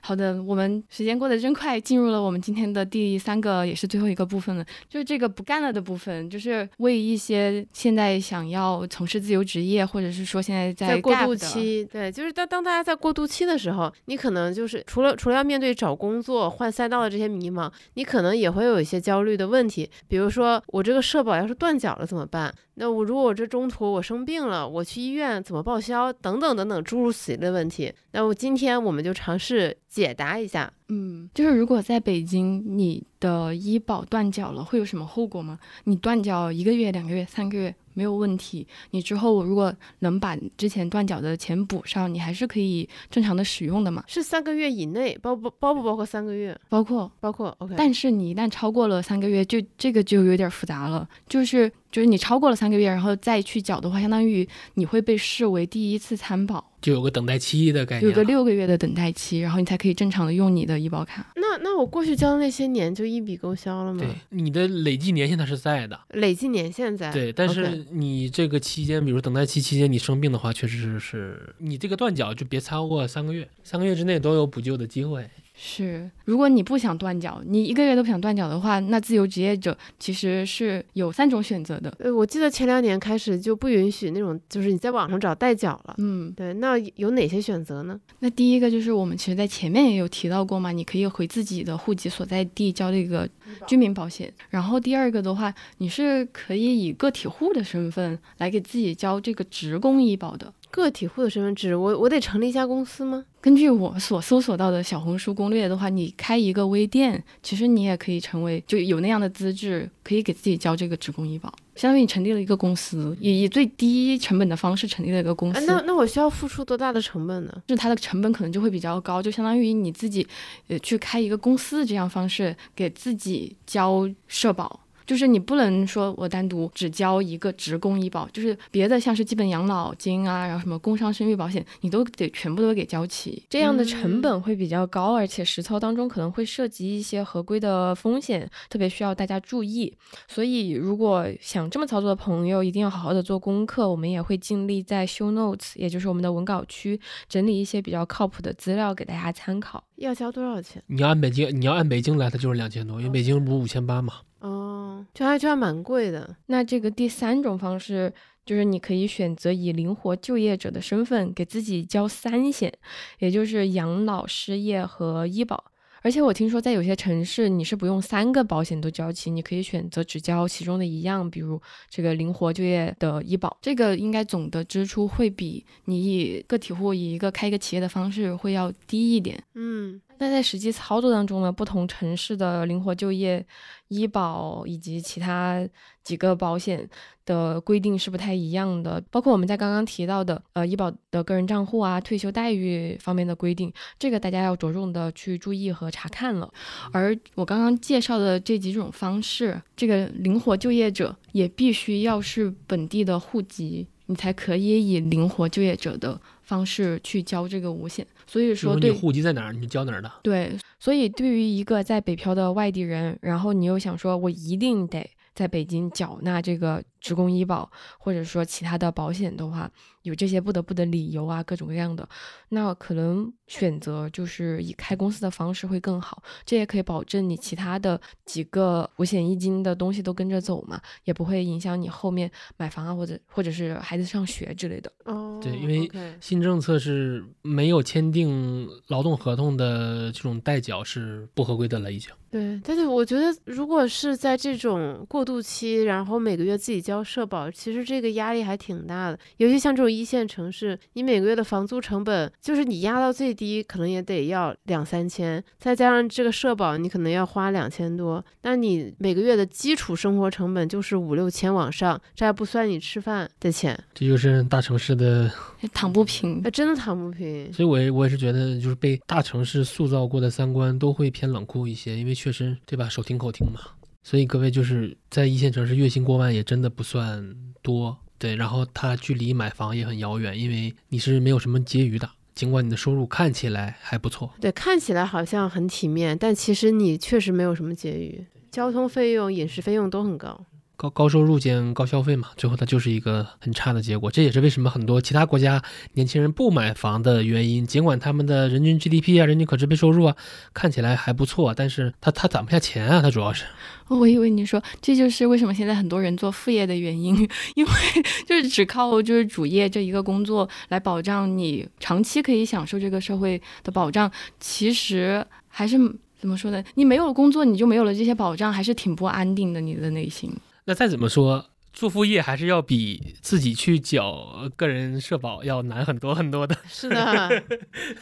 [0.00, 22.54] 好的，我们时间过得真快，进入了我们今天的第三个也是最后一个部分了，就是这个不干了的部分，就是为一些现在想要从事自由职业，或者是说现在在过渡期，对，就是当当大家在过渡期的时候，你可能就是除了除了要面对找工作、换赛道的这些迷茫，你可能也会有一些焦虑的问题，比如说我这个社保要是断缴了怎么办？
[22.80, 26.12] 那我如果我这中途我生病了，我去医院怎么报销？
[26.12, 27.92] 等等等等诸如此类的问题。
[28.12, 30.72] 那我今天我们就尝试解答一下。
[30.88, 35.58] 嗯，就是如果在北京你的医保断缴了，会有什么后果吗？
[35.84, 44.04] 你断缴一个月、两个月、三个月没有问题，你之后如果能把之前断缴的钱补上，你还是可以正常的使用的嘛。
[44.06, 46.56] 是三个月以内，包不包不包括三个月？
[46.68, 47.74] 包括，包括 OK。
[47.76, 58.08] 但是你一旦超过了三个月，就这个就有点复杂了，就是就是你超过了三个月，然后再去缴的话，相当于你会被视为第一次参保，就有个等待期的概念。
[58.08, 61.26] 有个六个月的等待期，然后你才可以正常的用你的医保卡。
[61.34, 64.00] 那那我过去交的那些年就一笔勾销了吗？
[64.00, 65.98] 对，你的累计年限它是在的。
[66.10, 67.10] 累计年限在。
[67.10, 75.28] 对，但是你这个期间，比如等待期期间你生病的话，确实是你这个断缴就别超过三个月，三个月之内都有补救的机会。
[75.60, 81.92] 是，如果你不想断缴，你一个月都不想断缴的话，那自由职业者其实是有三种选择的。
[81.98, 85.96] 呃，我记得前两年开始就不允许那种，就是你在网上找代缴了。
[85.98, 87.98] 嗯，对，那有哪些选择呢？
[88.20, 93.28] 那第一个就是我们其实在前面也有提到过嘛，你可以回自己的户籍所在地交这个
[93.66, 94.32] 居民保险。
[94.50, 100.54] 然后第二个的话，你是可以以个体户的身份来给自己交这个职工医保的。
[100.70, 103.24] 个体户的身份制，我我得成立一家公司吗？
[103.48, 117.62] 根据我所搜索到的小红书攻略的话，你开一个微店，其实你也可以成为就有那样的资质，可以给自己交这个职工医保，相当于你成立了一个公司，以以最低成本的方式成立了一个公啊司。，那那我需要付出多大的成本呢？
[117.66, 120.26] 就是它的成本可能就会比较高，就相当于你自己
[120.66, 124.78] 呃去开一个公司这样方式给自己交社保。
[125.08, 133.42] 就是你不能说我单独只交一个职工医保，就是别的像是基本养老金啊，然后什么工伤生育保险，你都得全部都给交齐。
[133.48, 139.90] 这样的成嗯本会比较高，而且实操当中可能会涉及一些合规的风险，特别需要大家注意。
[140.28, 143.88] 所以，如果想这么操作的朋友，一定要好好的做功课。
[143.88, 147.00] 我们也会尽力在 show notes，也就是我们的文稿区，
[147.30, 149.82] 整理一些比较靠谱的资料给大家参考。
[149.96, 150.82] 要交多少钱？
[150.88, 154.12] 你要按北京，你要按北京来，它就是两千多，因为北京不是五千八嘛。
[154.40, 156.36] 哦，就还就还蛮贵的。
[156.46, 158.12] 那这个第三种方式。
[158.48, 162.72] 就是你可以选择以灵活就业者的身份给自己交三险，
[163.18, 165.62] 也就是养老、失业和医保。
[166.00, 171.60] 而且我听说在有些城市你是不用三个保险都交齐，你可以选择只交其中的一样，比如
[171.90, 179.38] 这个灵活就业的医保，这个应该总的支出会比你以个体户以一个开一个企业的方式会要低一点。
[179.56, 183.44] 嗯，那在实际操作当中呢，不同城市的灵活就业
[183.88, 185.66] 医保以及其他
[186.02, 186.88] 几个保险
[187.24, 196.50] 的规定是不太一样的，包括我们在刚刚提到的呃医保的个人账户啊、退休待遇方面的规定，这个大家要着重的去注意和查看了。
[196.92, 208.06] 而我刚刚介绍的这几种方式，这个灵活就业者也必须要是本地的户籍，你才可以以灵活就业者的方式去交这个五险。
[208.26, 210.10] 所以说，对户籍在哪儿，你交哪儿的。
[210.22, 219.70] 对，所以对于一个在北漂的外地人，然后你又想说我一定得在北京缴纳这个职工医保，或者说其他的保险的话，
[220.02, 222.08] 有这些不得不的理由啊，各种各样的，
[222.48, 234.92] 那可能选择就是以开公司的方式会更好，这也可以保证你其他的几个五险一金的东西都跟着走嘛，也不会影响你后面买房啊，或者或者是孩子上学之类的。
[235.04, 242.10] 哦，对，因为新政策是没有签订劳动合同的这种代缴是不合规的了，已经。
[242.30, 249.18] 对，但是我觉得，如果是在这种过渡期，然后每个月自己交社保，其实这个压力还挺大的。
[249.38, 265.30] 尤其像这种一线城市，你每个月的房租成本，就是你压到最低，可能也得要两三千，再加上这个社保，你可能要花两千多，那你每个月的基础生活成本就是五六千往上，这还不算你吃饭的钱，这就是大城市的，
[265.72, 266.50] 躺不平那。
[266.50, 267.52] 真的躺不平。
[267.52, 273.60] 所以我也我也是觉得，就是被大城市塑造过的三观都会偏冷酷一些，因为确实对吧，手停口停嘛。
[274.02, 290.44] 所以各位就是在一线城市月薪过万也真的不算多，对，然后它距离买房也很遥远，因为你是没有什么结余的，尽管你的收入看起来还不错，对，看起来好像很体面，但其实你确实没有什么结余，交通费用、饮食费用都很高。
[290.80, 294.12] 高高收入兼高消费嘛，最后它就是一个很差的结果。
[294.12, 295.60] 这也是为什么很多其他国家
[295.94, 297.66] 年轻人不买房的原因。
[297.66, 300.14] 尽管他们的人均 GDP 啊、人均可支配收入啊
[300.54, 303.44] 看起来还不错，但是他他攒不下钱啊，他主要是。
[303.88, 307.72] 我以为你说这就是为什么现在很多人做副业的原因，因为
[308.24, 314.08] 就是只靠就是主业这一个工作来保障你长期可以享受这个社会的保障，
[314.38, 315.76] 其实还是
[316.20, 316.62] 怎么说呢？
[316.74, 320.32] 你没有工作，你就没有了这些保障，还是挺不安定的，你的内心。
[320.68, 326.54] 那再怎么说，做副业还是要比自己去缴个人社保要难很多很多的。
[326.68, 327.42] 是的，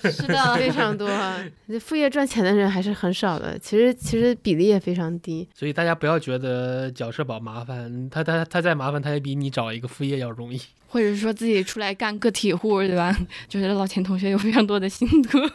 [0.03, 1.09] 是的，非常多。
[1.79, 5.49] 副业赚钱的人还是很少的，其实其实比例也非常低。
[5.55, 10.61] 所以大家不要觉得缴社保麻烦，他他他再麻烦，他也比你找一个副业要容易。
[10.89, 13.17] 或者说自己出来干个体户，对吧？
[13.49, 15.51] 就是老钱同学有非常多的心得。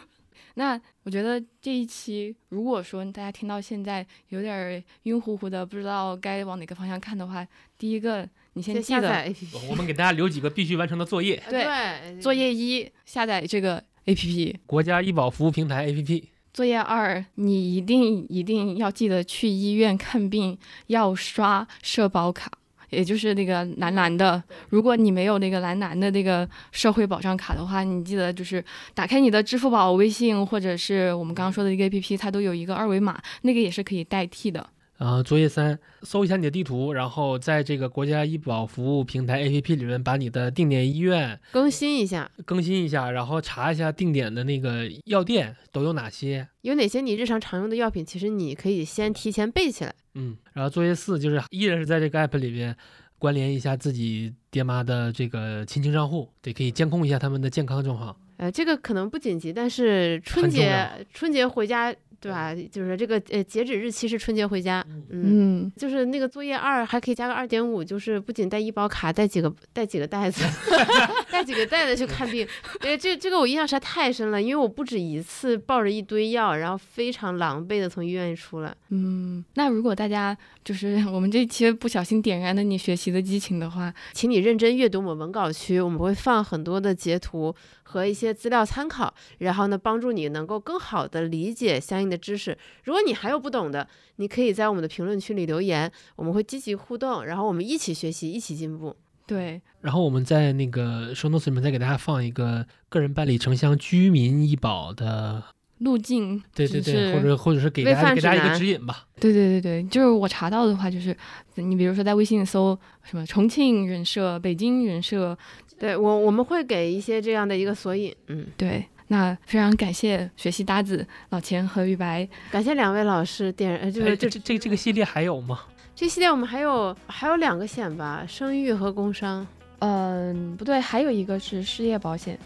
[0.54, 7.46] 那我觉得这一期，如果说大家听到现在有点儿晕乎乎的，不知道该往哪个方向看的话，
[7.78, 9.68] 第一个你先记得先下载 APP。
[9.70, 16.24] 我们给大家留几个必须完成的作业：对对，作业一下载这个 APP，国家医保服务平台 APP。
[16.52, 22.52] 作业二你一定一定要记得去医院看病要刷社保卡。
[22.92, 28.64] 也就是那个蓝蓝的，如果你没有那个蓝蓝的那个社会保障卡的话，你记得就是
[28.94, 34.68] 打开你的支付宝、微信，或者是我们刚刚说的一个 APP，它都有一个二维码，那个也是可以代替的。
[34.98, 46.46] 然后作业三，搜一下你的地图，然后在这个国家医保服务平台 APP 里面把你的定点医院更新一下，更新一下，然后查一下定点的那个药店都有哪些。
[46.60, 49.92] 有哪些你日常常用的药品，其实你可以先提前备起来。
[50.14, 52.76] 嗯，然后作业四就是依然是在这个 app 里边
[53.18, 58.16] 关联一下自己爹妈的这个亲情账户，对，可以监控一下他们的健康状况。
[58.36, 62.54] 呃，这个可能不紧急，但是春节春节回家，对吧？
[62.70, 65.22] 就是这个呃截止日期是春节回家，嗯。
[65.32, 70.44] 嗯，就是那个作业二还可以加个二点五，就是不仅带医保卡，带几个带几个袋子，
[71.30, 72.46] 带几个袋子去看病。
[72.82, 78.72] 因为，这这个我印象实在太深了，因为我不止一次抱着一堆药，然后非常狼狈的从医院里出来。
[78.90, 87.54] 嗯，那如果大家就是我们这期不小心点燃了你学习的激情的话，请你认真阅读我们文稿区，我们会放很多的截图
[87.92, 92.56] 和一些资料参考，然后呢，帮助你能够更好的理解相应的知识。
[92.84, 93.86] 如果你还有不懂的，
[94.16, 98.96] 你可以在我们的评论区里留言，我们会积极互动，然后我们一起学习，一起进步。
[99.26, 105.42] 对，然后我们在那个 show notes 里面再给大家放一个个人办理城乡居民医保的，
[105.78, 109.06] 路径对对对，或者或者是给大家给大家一个指引吧。
[109.20, 111.16] 对对对对，就是我查到的话，就是
[111.54, 115.38] 你比如说在微信搜什么重庆人社、北京人社，
[115.82, 118.14] 对我，我们会给一些这样的一个索引。
[118.28, 125.58] 嗯，对，那非常感谢学习搭子老钱和玉白，感谢两位老师点，呃，就哎是这这这这个系列还有吗？
[125.92, 129.44] 这系列我们还有还有两个险吧，生育和工伤。
[129.80, 132.38] 嗯，不对，还有一个是失业保险。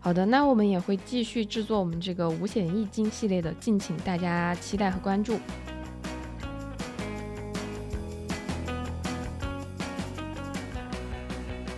[0.00, 5.38] 好的，那我们也会继续制作我们这个五险一金系列的，敬请大家期待和关注。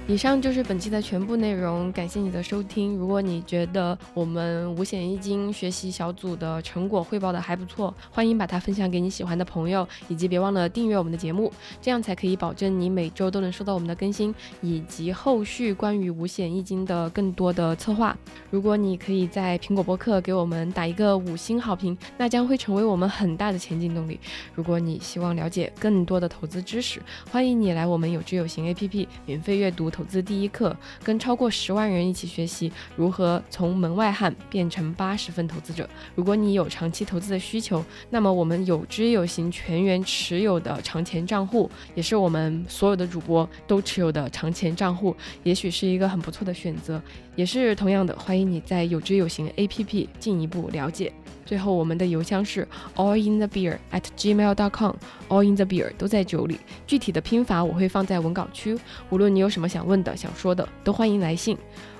[0.08, 2.96] 以上就是本期的全部内容，感谢你的收听。
[2.96, 11.50] 如果你觉得我们五险一金学习小组的成果汇报的还不错，欢迎把它分享给你喜欢的朋友，以及别忘了订阅我们的节目，
[11.80, 18.14] 这样才可以保证你每周都能收到我们的更新，以及后续关于五险一金的更多的策划。
[18.50, 24.18] 如果你可以在苹果播客给我们打一个五星好评，那将会成为我们很大的前进动力。
[24.52, 27.00] 如果你希望了解更多的投资知识，
[27.30, 30.74] 欢迎你来我们有知有行 APP 免费阅读投资第一课，
[31.04, 35.88] 跟超过十万人一起学习如何从门外汉变成八十分投资者。
[36.14, 45.14] 如果你有长期投资的需求，那么我们有知有行全员持有的长钱账户，也是我们所有的主播都持有的长钱账户，
[45.44, 47.00] 也许是一个很不错的选择。
[47.36, 51.12] 也是同样的，欢迎你在有知有行 APP 进一步了解。
[51.52, 56.58] 最后，我们的邮箱是 all in the beer at gmail dot com，all in the beer 都在酒里。
[56.86, 58.74] 具体的拼法我会放在文稿区。
[59.10, 61.54] 无论你有什么想问的、想说的，都欢迎来信。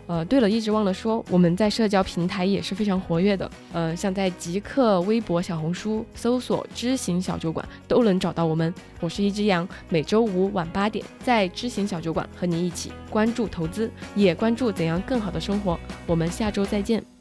[0.07, 3.51] 呃，对了，一直忘了说，我们在社交平台也是非常活跃的。
[3.75, 8.73] 呃，像在极客微博、小红书搜索“知行小酒馆”都能找到我们。
[9.01, 15.79] 我是一只羊，每周五晚八点在知行小酒馆和你一起关注投资，也关注怎样更好的生活。
[16.07, 17.12] 我们下周再见。